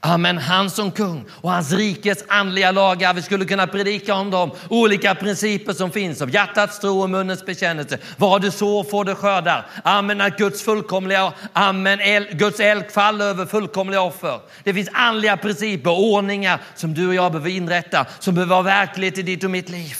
[0.06, 3.14] Amen, han som kung och hans rikes andliga lagar.
[3.14, 7.46] Vi skulle kunna predika om de Olika principer som finns av hjärtats tro och munnens
[7.46, 7.98] bekännelse.
[8.16, 9.66] Vad du så får du skördar.
[9.84, 14.40] Amen, att Guds fullkomliga, amen, el, Guds eld faller över fullkomliga offer.
[14.64, 19.18] Det finns andliga principer, ordningar som du och jag behöver inrätta, som behöver vara verklighet
[19.18, 19.96] i ditt och mitt liv.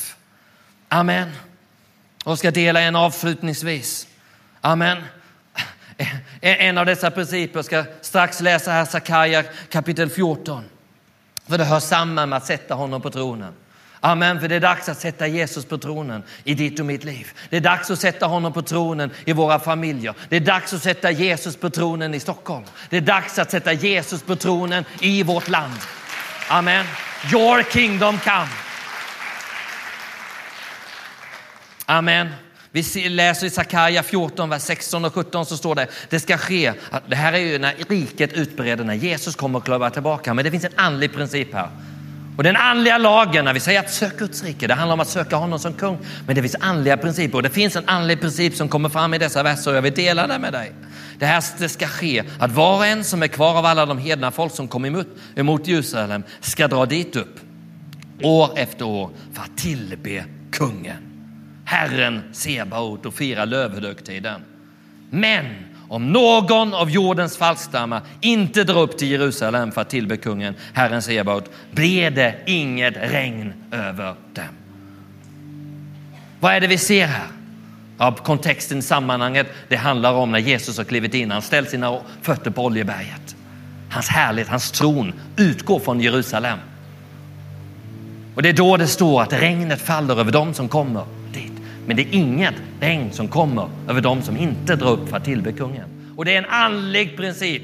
[0.88, 1.30] Amen.
[2.24, 4.06] Och ska dela en avslutningsvis.
[4.60, 4.98] Amen.
[5.96, 6.08] Eh,
[6.40, 10.64] en av dessa principer ska strax läsa här Sakaja kapitel 14.
[11.48, 13.54] För det hör samman med att sätta honom på tronen.
[14.00, 17.32] Amen, för det är dags att sätta Jesus på tronen i ditt och mitt liv.
[17.50, 20.14] Det är dags att sätta honom på tronen i våra familjer.
[20.28, 22.64] Det är dags att sätta Jesus på tronen i Stockholm.
[22.90, 25.78] Det är dags att sätta Jesus på tronen i vårt land.
[26.48, 26.86] Amen.
[27.32, 28.48] Your kingdom come.
[31.86, 32.28] Amen.
[32.74, 36.72] Vi läser i Sakaja 14, vers 16 och 17 så står det, det ska ske,
[37.08, 40.50] det här är ju när riket utbreder, när Jesus kommer och klövar tillbaka, men det
[40.50, 41.68] finns en andlig princip här.
[42.36, 45.08] Och den andliga lagen, när vi säger att söka Guds rike, det handlar om att
[45.08, 45.98] söka honom som kung.
[46.26, 49.18] Men det finns andliga principer och det finns en andlig princip som kommer fram i
[49.18, 50.72] dessa verser och jag vill dela det med dig.
[51.18, 53.98] Det här det ska ske att var och en som är kvar av alla de
[53.98, 57.40] hedna folk som kom emot, emot Jerusalem ska dra dit upp
[58.22, 61.13] år efter år för att tillbe kungen.
[61.64, 64.40] Herren Sebaot och fira lövhögtiden.
[65.10, 65.44] Men
[65.88, 71.02] om någon av jordens falskstammar inte drar upp till Jerusalem för att tillbe kungen, Herren
[71.02, 74.44] Sebaot, blir det inget regn över dem.
[76.40, 77.26] Vad är det vi ser här?
[77.98, 82.00] Ja, kontexten i sammanhanget, det handlar om när Jesus har klivit in, han ställt sina
[82.22, 83.36] fötter på Oljeberget.
[83.90, 86.58] Hans härlighet, hans tron utgår från Jerusalem.
[88.34, 91.04] Och det är då det står att regnet faller över dem som kommer.
[91.86, 95.24] Men det är inget regn som kommer över dem som inte drar upp för att
[95.24, 96.14] tillbe kungen.
[96.16, 97.62] Och det är en andlig princip.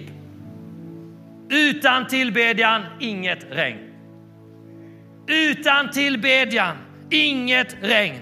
[1.51, 3.79] Utan tillbedjan, inget regn.
[5.27, 6.77] Utan tillbedjan,
[7.11, 8.21] inget regn.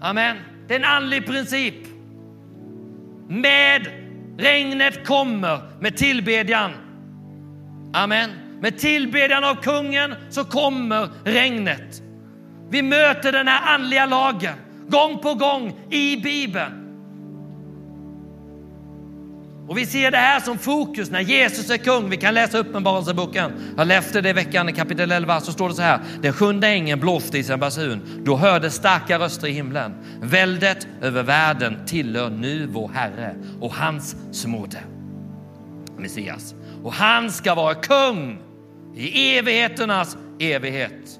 [0.00, 0.36] Amen.
[0.68, 1.74] Det är en andlig princip.
[3.28, 3.88] Med
[4.38, 6.70] regnet kommer med tillbedjan.
[7.92, 8.30] Amen.
[8.60, 12.02] Med tillbedjan av kungen så kommer regnet.
[12.70, 14.54] Vi möter den här andliga lagen
[14.88, 16.80] gång på gång i Bibeln.
[19.68, 22.10] Och vi ser det här som fokus när Jesus är kung.
[22.10, 23.52] Vi kan läsa Uppenbarelseboken.
[23.76, 25.40] Jag läste det i veckan i kapitel 11.
[25.40, 26.00] Så står det så här.
[26.22, 28.22] Den sjunde ängeln blåste i sin basun.
[28.24, 29.94] Då hördes starka röster i himlen.
[30.22, 34.78] Väldet över världen tillhör nu vår Herre och hans smorde.
[35.98, 36.54] Messias.
[36.82, 38.38] Och han ska vara kung
[38.96, 41.19] i evigheternas evighet.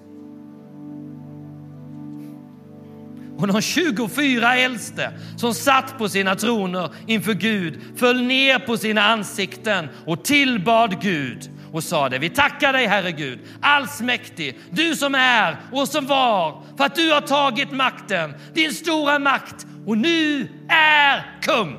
[3.41, 9.03] Och de 24 äldste som satt på sina troner inför Gud föll ner på sina
[9.03, 15.57] ansikten och tillbad Gud och sade, vi tackar dig Herre Gud, allsmäktig, du som är
[15.73, 21.41] och som var, för att du har tagit makten, din stora makt och nu är
[21.43, 21.77] kung.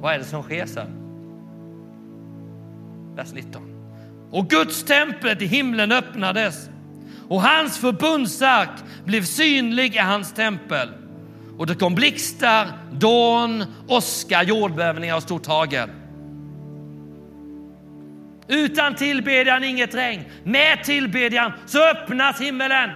[0.00, 0.98] Vad är det som sker sen?
[3.16, 3.62] Vers 19.
[4.30, 6.68] Och Guds tempel i himlen öppnades
[7.28, 8.70] och hans förbundsark
[9.04, 10.88] blev synlig i hans tempel.
[11.58, 15.88] Och det kom blixtar, dån, åska, jordbävningar och stort hagel.
[18.48, 20.24] Utan tillbedjan inget regn.
[20.44, 22.90] Med tillbedjan så öppnas himmelen.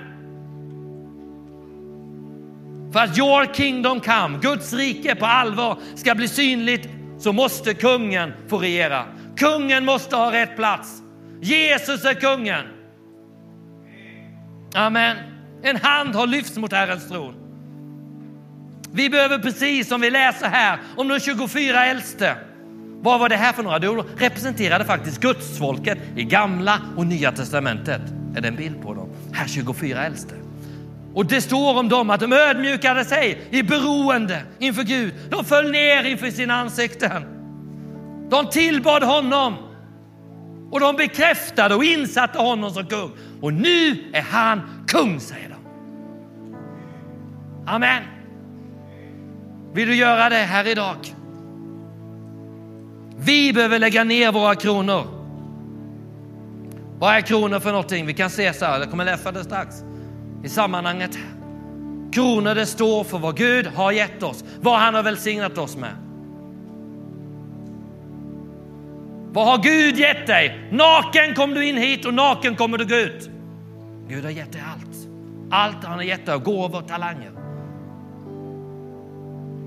[2.92, 8.32] För att your kingdom come, Guds rike på allvar ska bli synligt så måste kungen
[8.48, 9.04] få regera.
[9.36, 11.02] Kungen måste ha rätt plats.
[11.40, 12.75] Jesus är kungen.
[14.74, 15.16] Amen.
[15.62, 17.34] En hand har lyfts mot Herrens tron.
[18.92, 22.36] Vi behöver precis som vi läser här om de 24 äldste.
[23.00, 23.78] Vad var det här för några?
[23.78, 28.02] De representerade faktiskt gudsfolket i gamla och nya testamentet.
[28.36, 29.08] Är det en bild på dem?
[29.32, 30.34] Här 24 äldste.
[31.14, 35.14] Och det står om dem att de ödmjukade sig i beroende inför Gud.
[35.30, 37.24] De föll ner inför sina ansikten.
[38.30, 39.54] De tillbad honom
[40.70, 43.12] och de bekräftade och insatte honom som kung.
[43.46, 45.56] Och nu är han kung, säger de.
[47.66, 48.02] Amen.
[49.72, 50.96] Vill du göra det här idag?
[53.16, 55.04] Vi behöver lägga ner våra kronor.
[56.98, 58.06] Vad är kronor för någonting?
[58.06, 59.76] Vi kan se så här, jag kommer läsa det strax
[60.44, 61.18] i sammanhanget.
[62.12, 65.92] Kronor det står för vad Gud har gett oss, vad han har välsignat oss med.
[69.32, 70.68] Vad har Gud gett dig?
[70.72, 73.30] Naken kom du in hit och naken kommer du gå ut.
[74.08, 75.08] Gud har gett dig allt.
[75.50, 77.32] Allt han har gett dig, av gåvor, och talanger.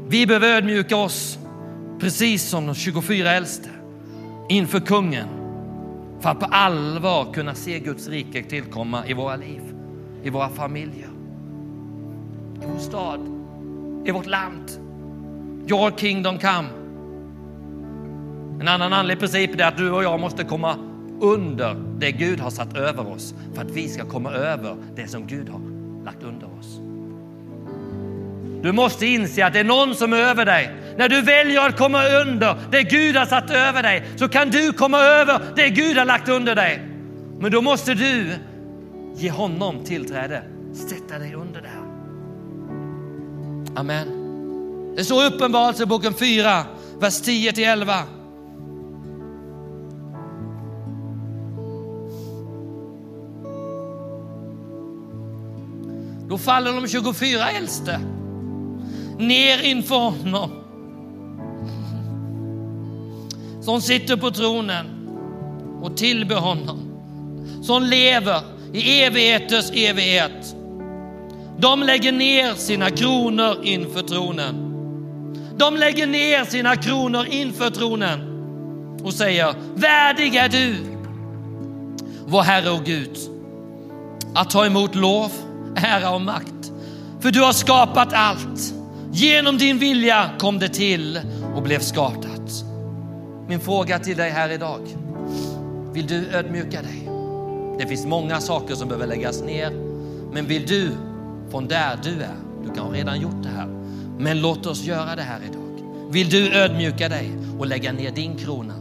[0.08, 1.40] Vi behöver ödmjuka oss,
[2.00, 3.70] precis som de 24 äldste,
[4.50, 5.28] inför kungen
[6.20, 9.62] för att på allvar kunna se Guds rike tillkomma i våra liv,
[10.24, 11.10] i våra familjer,
[12.62, 13.20] i vår stad,
[14.06, 14.72] i vårt land.
[15.68, 16.68] Your kingdom come.
[18.60, 20.89] En annan andlig princip är att du och jag måste komma
[21.22, 25.28] under det Gud har satt över oss för att vi ska komma över det som
[25.28, 25.62] Gud har
[26.06, 26.80] lagt under oss.
[28.62, 30.76] Du måste inse att det är någon som är över dig.
[30.98, 34.74] När du väljer att komma under det Gud har satt över dig så kan du
[34.74, 36.82] komma över det Gud har lagt under dig.
[37.40, 38.36] Men då måste du
[39.16, 40.44] ge honom tillträde,
[40.74, 41.90] sätta dig under det här.
[43.76, 44.08] Amen.
[44.96, 46.64] Det står i Uppenbarelseboken 4,
[47.00, 48.04] vers 10 till 11.
[56.30, 58.00] Då faller de 24 äldste
[59.18, 60.52] ner inför honom
[63.62, 64.86] som sitter på tronen
[65.82, 66.80] och tillber honom.
[67.64, 68.42] Som lever
[68.74, 70.56] i evigheters evighet.
[71.58, 74.56] De lägger ner sina kronor inför tronen.
[75.58, 78.20] De lägger ner sina kronor inför tronen
[79.04, 80.76] och säger, värdig är du,
[82.28, 83.18] vår Herre och Gud,
[84.36, 85.32] att ta emot lov,
[85.76, 86.72] ära och makt.
[87.20, 88.74] För du har skapat allt.
[89.12, 91.20] Genom din vilja kom det till
[91.56, 92.66] och blev skapat.
[93.48, 94.80] Min fråga till dig här idag.
[95.94, 97.10] Vill du ödmjuka dig?
[97.80, 99.72] Det finns många saker som behöver läggas ner.
[100.32, 100.92] Men vill du
[101.52, 103.68] från där du är, du kan ha redan gjort det här,
[104.18, 105.60] men låt oss göra det här idag.
[106.12, 108.74] Vill du ödmjuka dig och lägga ner din krona?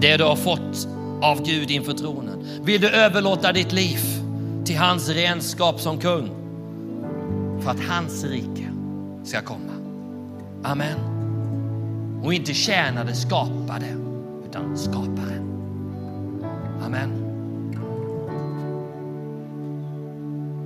[0.00, 0.88] Det du har fått
[1.22, 2.46] av Gud inför tronen.
[2.62, 4.00] Vill du överlåta ditt liv
[4.64, 6.30] till hans renskap som kung?
[7.60, 8.70] För att hans rike
[9.24, 9.72] ska komma.
[10.62, 10.98] Amen.
[12.24, 13.86] och inte tjäna det skapade,
[14.48, 15.64] utan skaparen.
[16.86, 17.10] Amen.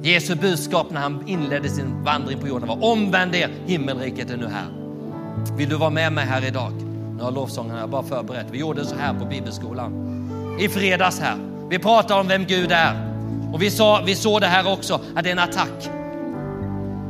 [0.03, 4.47] Jesu budskap när han inledde sin vandring på jorden var omvänd er, himmelriket är nu
[4.47, 4.67] här.
[5.57, 6.73] Vill du vara med mig här idag?
[7.17, 8.47] Nu har lovsångarna bara förberett.
[8.51, 9.93] Vi gjorde så här på bibelskolan
[10.61, 11.37] i fredags här.
[11.71, 13.18] Vi pratar om vem Gud är
[13.53, 15.91] och vi, sa, vi såg det här också, att det är en attack.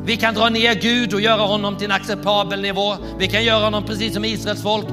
[0.05, 2.97] Vi kan dra ner Gud och göra honom till en acceptabel nivå.
[3.19, 4.87] Vi kan göra honom precis som Israels folk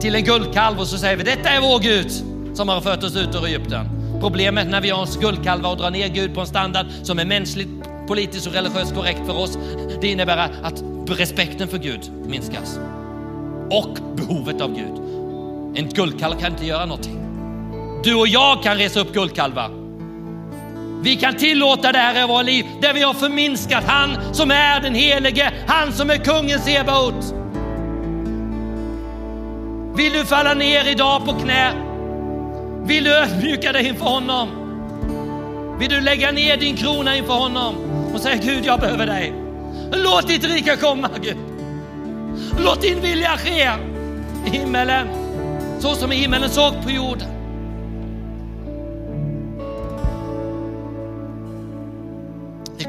[0.00, 2.10] till en guldkalv och så säger vi detta är vår Gud
[2.54, 3.86] som har fört oss ut ur Egypten.
[4.20, 7.24] Problemet när vi har en guldkalvar och drar ner Gud på en standard som är
[7.24, 7.68] mänskligt,
[8.08, 9.58] politiskt och religiöst korrekt för oss,
[10.00, 12.78] det innebär att respekten för Gud minskas.
[13.70, 14.96] Och behovet av Gud.
[15.76, 17.20] En guldkalv kan inte göra någonting.
[18.04, 19.79] Du och jag kan resa upp guldkalvar.
[21.02, 24.80] Vi kan tillåta det här i våra liv där vi har förminskat han som är
[24.80, 27.34] den helige, han som är kungen Sebaot.
[29.96, 31.72] Vill du falla ner idag på knä?
[32.84, 34.48] Vill du ödmjuka dig inför honom?
[35.78, 37.74] Vill du lägga ner din krona inför honom
[38.14, 39.32] och säga Gud, jag behöver dig.
[39.92, 41.36] Låt ditt rike komma Gud.
[42.64, 43.70] Låt din vilja ske
[44.46, 45.08] i himmelen
[45.78, 47.39] så som i himmelen såg på jorden.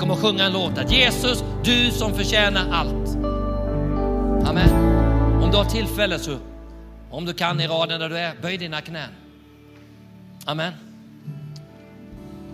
[0.02, 3.10] Vi kommer att sjunga en låt att Jesus, du som förtjänar allt.
[4.48, 4.70] Amen.
[5.44, 6.38] Om du har tillfälle så,
[7.12, 9.10] om du kan i raden där du är, böj dina knän.
[10.46, 10.74] Amen.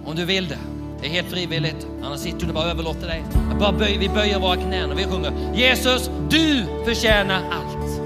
[0.05, 0.57] Om du vill det.
[1.01, 3.23] Det är helt frivilligt, annars sitter du bara och överlåter dig.
[3.59, 8.01] Bara böj, vi böjer våra knän och vi sjunger Jesus, du förtjänar allt.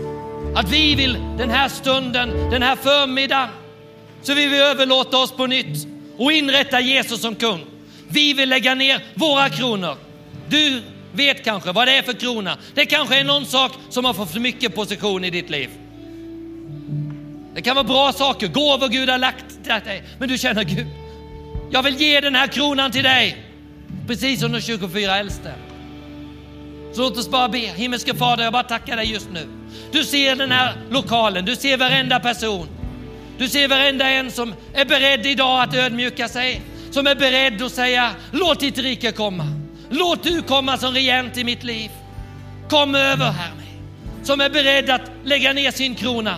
[0.55, 3.49] Att vi vill den här stunden, den här förmiddagen,
[4.21, 5.87] så vill vi överlåta oss på nytt
[6.17, 7.70] och inrätta Jesus som kung.
[8.12, 9.97] Vi vill lägga ner våra kronor.
[10.49, 10.82] Du
[11.14, 12.57] vet kanske vad det är för krona.
[12.74, 15.70] Det kanske är någon sak som har fått för mycket position i ditt liv.
[17.55, 20.03] Det kan vara bra saker, gåvor Gud har lagt till dig.
[20.20, 20.88] Men du känner Gud,
[21.72, 23.38] jag vill ge den här kronan till dig.
[24.07, 25.53] Precis som de 24 äldste.
[26.93, 27.57] Så låt oss bara be.
[27.57, 29.47] Himmelske Fader, jag bara tackar dig just nu.
[29.91, 32.68] Du ser den här lokalen, du ser varenda person.
[33.38, 36.62] Du ser varenda en som är beredd idag att ödmjuka sig.
[36.91, 39.47] Som är beredd att säga, låt ditt rike komma.
[39.89, 41.91] Låt du komma som regent i mitt liv.
[42.69, 44.25] Kom över här med.
[44.27, 46.37] Som är beredd att lägga ner sin krona.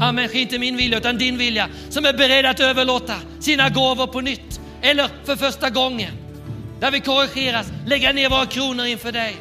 [0.00, 1.68] Amen, inte min vilja utan din vilja.
[1.90, 4.60] Som är beredd att överlåta sina gåvor på nytt.
[4.82, 6.12] Eller för första gången.
[6.80, 9.36] Där vi korrigeras, lägga ner våra kronor inför dig.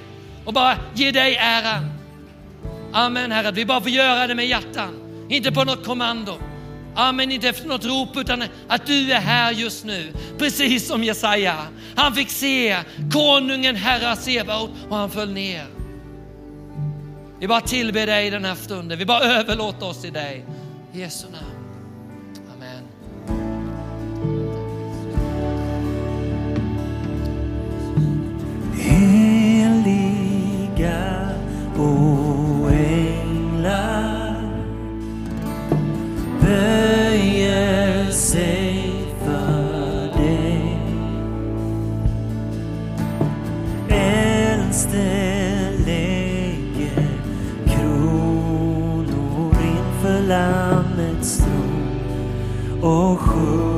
[0.46, 1.92] Och bara ge dig äran.
[2.94, 4.98] Amen Herre, vi bara får göra det med hjärtan.
[5.30, 6.51] Inte på något kommando.
[6.96, 10.14] Amen, inte efter något rop utan att du är här just nu.
[10.38, 11.58] Precis som Jesaja.
[11.96, 12.78] Han fick se
[13.12, 15.66] konungen Herra Sebaot och han föll ner.
[17.40, 18.98] Vi bara tillber dig den här stunden.
[18.98, 20.46] Vi bara överlåter oss till dig.
[20.94, 21.51] I Jesu namn.
[52.82, 53.71] Och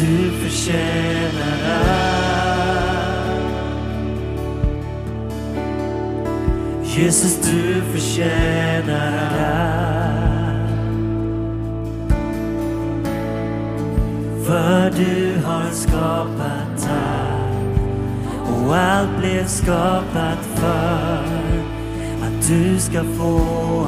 [0.00, 2.20] du förtjänar allt.
[6.84, 9.80] Jesus, du förtjänar allt.
[14.46, 17.78] För du har skapat allt
[18.48, 21.24] och allt blev skapat för
[22.22, 23.40] att du ska få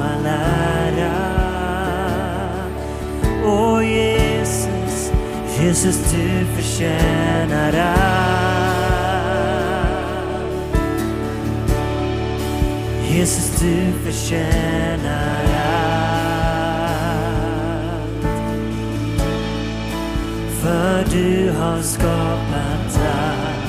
[0.03, 1.13] all ära.
[3.45, 4.32] Oh, yeah.
[5.63, 8.03] Jesus du förtjänar allt.
[13.09, 16.03] Jesus du förtjänar allt.
[20.61, 23.67] För du har skapat allt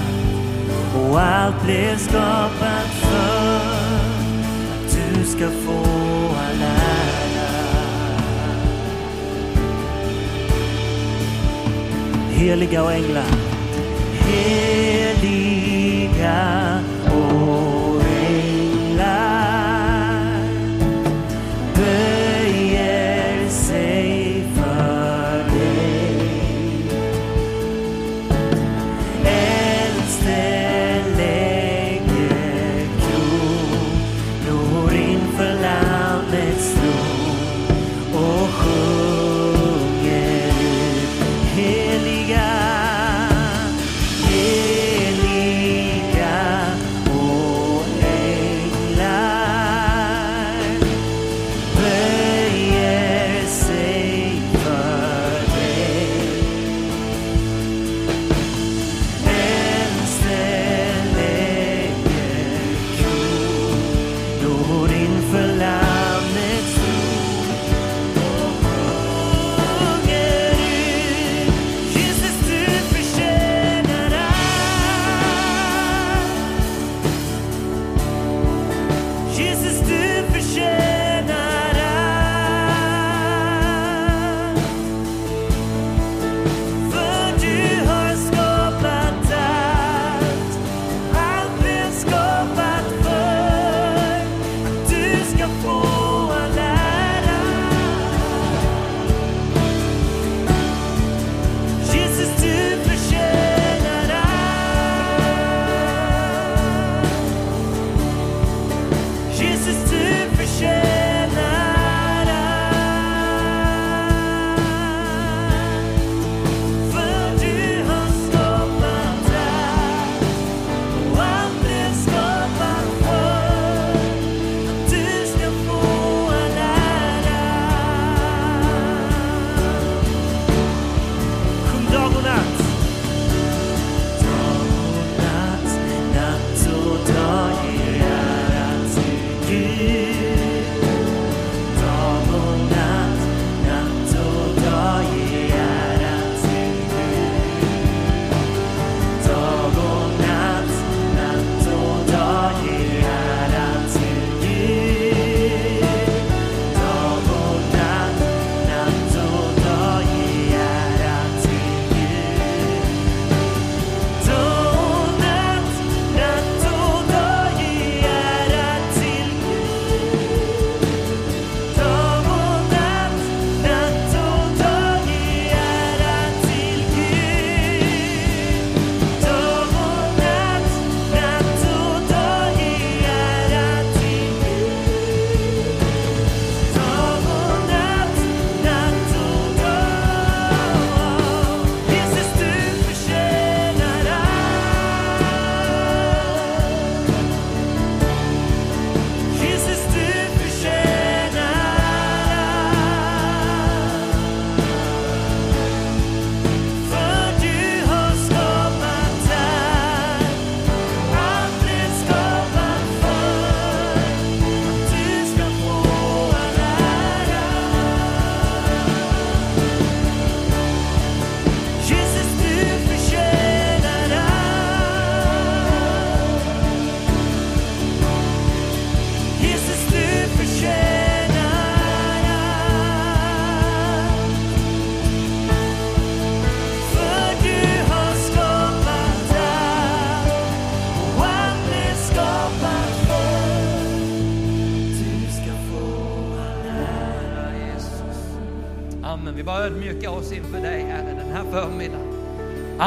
[0.97, 3.57] och allt blev skapat för
[4.75, 6.14] att Du ska få
[12.45, 13.27] Heliga och änglar.
[14.21, 15.65] Heliga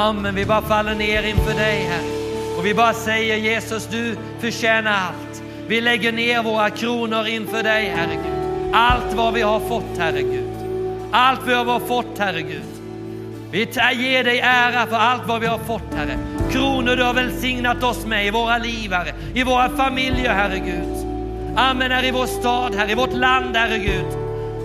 [0.07, 0.35] Amen.
[0.35, 2.57] Vi bara faller ner inför dig, Herre.
[2.57, 5.43] Och vi bara säger Jesus, du förtjänar allt.
[5.67, 8.73] Vi lägger ner våra kronor inför dig, Herre Gud.
[8.73, 10.51] Allt vad vi har fått, Herre Gud.
[11.11, 12.61] Allt vi har fått, Herre Gud.
[13.51, 13.59] Vi
[13.93, 16.17] ger dig ära för allt vad vi har fått, Herre.
[16.51, 19.13] Kronor du har välsignat oss med i våra liv, Herre.
[19.33, 21.07] I våra familjer, Herre Gud.
[21.57, 24.05] Amen, här i vår stad, här i vårt land, Herre Gud.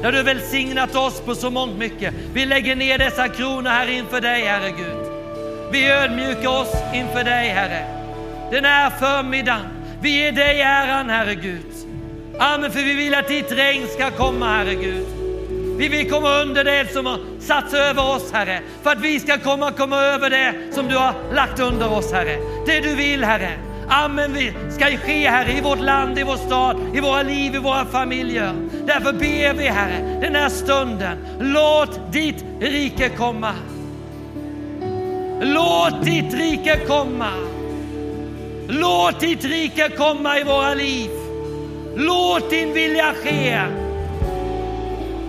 [0.03, 2.15] Där du välsignat oss på så mångt mycket.
[2.33, 5.02] Vi lägger ner dessa kronor här inför dig, Herre Gud.
[5.73, 7.87] Vi ödmjukar oss inför dig, Herre.
[8.51, 9.61] Den här förmiddagen,
[10.01, 11.67] vi ger dig äran, Herre Gud.
[12.39, 15.07] Amen, för vi vill att ditt regn ska komma, Herre Gud.
[15.79, 18.61] Vi vill komma under det som har satts över oss, Herre.
[18.83, 22.37] För att vi ska komma, komma över det som du har lagt under oss, Herre.
[22.67, 23.53] Det du vill, Herre.
[23.89, 27.59] Amen, vi ska ske Herre i vårt land, i vår stad, i våra liv, i
[27.59, 28.53] våra familjer.
[28.87, 33.55] Därför ber vi Herre den här stunden, låt ditt rike komma.
[35.45, 37.31] Låt ditt rike komma.
[38.69, 41.11] Låt ditt rike komma i våra liv.
[41.97, 43.61] Låt din vilja ske.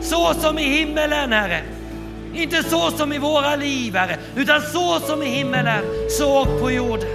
[0.02, 1.62] Så som i himmelen, Herre.
[2.36, 7.10] Inte så som i våra liv, Herre, utan så som i himmelen, så på jorden.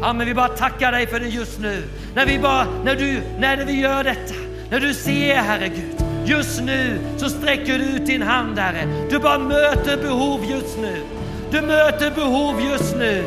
[0.00, 1.82] Ja, men vi bara tackar dig för det just nu.
[2.14, 4.34] När vi, bara, när, du, när vi gör detta,
[4.70, 9.08] när du ser, Herre Gud, just nu så sträcker du ut din hand, Herre.
[9.10, 11.02] Du bara möter behov just nu.
[11.50, 13.24] Du möter behov just nu.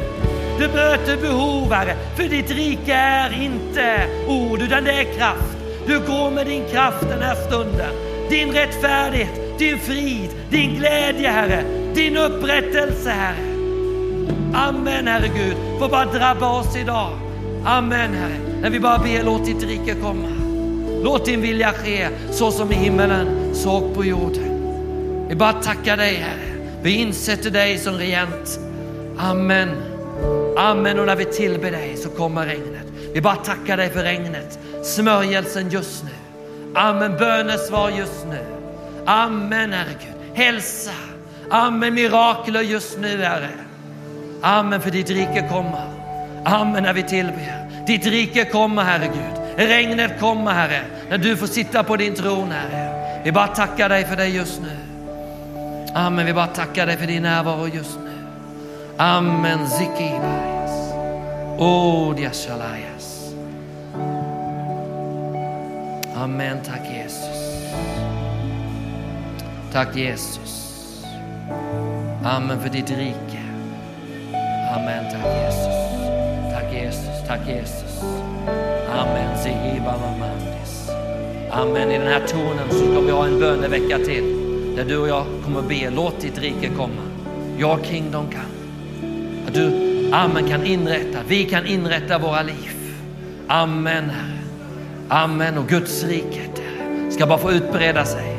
[0.59, 1.95] Du möter behov, Herre.
[2.15, 5.57] För ditt rike är inte ord, utan det är kraft.
[5.87, 7.91] Du går med din kraft den här stunden.
[8.29, 11.63] Din rättfärdighet, din frid, din glädje, Herre.
[11.93, 13.51] Din upprättelse, Herre.
[14.53, 15.79] Amen, Herre Gud.
[15.79, 17.09] Får bara drabba oss idag.
[17.65, 18.37] Amen, Herre.
[18.61, 20.27] När vi bara ber, låt ditt rike komma.
[21.03, 24.51] Låt din vilja ske så som i himmelen, så på jorden.
[25.29, 26.50] Vi bara tackar dig, Herre.
[26.83, 28.59] Vi insätter dig som regent.
[29.17, 29.69] Amen.
[30.57, 30.99] Amen.
[30.99, 32.85] Och när vi tillber dig så kommer regnet.
[33.13, 34.59] Vi bara tackar dig för regnet.
[34.83, 36.09] Smörjelsen just nu.
[36.75, 37.17] Amen.
[37.17, 38.39] Bönesvar just nu.
[39.05, 40.37] Amen, Herre Gud.
[40.37, 40.91] Hälsa.
[41.49, 41.93] Amen.
[41.93, 43.49] Mirakler just nu, Herre.
[44.41, 45.85] Amen, för ditt rike kommer.
[46.45, 47.69] Amen, när vi tillber.
[47.87, 49.67] Ditt rike kommer, Herre Gud.
[49.67, 53.21] Regnet kommer, Herre, när du får sitta på din tron, Herre.
[53.23, 54.90] Vi bara tackar dig för det just nu.
[55.93, 58.11] Amen, vi bara tackar dig för din närvaro just nu.
[58.97, 60.93] Amen, zikibayas.
[61.57, 63.33] Odiashalayas.
[66.15, 67.65] Amen, tack Jesus.
[69.71, 71.03] Tack Jesus.
[72.23, 73.41] Amen för ditt rike.
[74.75, 75.81] Amen, tack Jesus.
[76.53, 78.03] Tack Jesus, tack Jesus.
[78.89, 80.89] Amen, zihiba mamandis.
[81.51, 84.50] Amen, i den här tonen så ska vi ha en bönevecka till.
[84.75, 87.01] Där du och jag kommer be, låt ditt rike komma.
[87.59, 88.43] Your kingdom come.
[89.47, 89.71] Att du,
[90.13, 92.95] amen, kan inrätta, vi kan inrätta våra liv.
[93.47, 94.37] Amen, Herre.
[95.09, 96.61] Amen, och Guds riket,
[97.09, 98.37] ska bara få utbreda sig.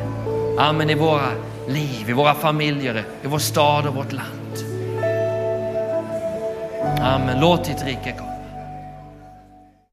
[0.59, 1.29] Amen, i våra
[1.69, 4.59] liv, i våra familjer, i vår stad och vårt land.
[7.01, 8.32] Amen, låt ditt rike komma.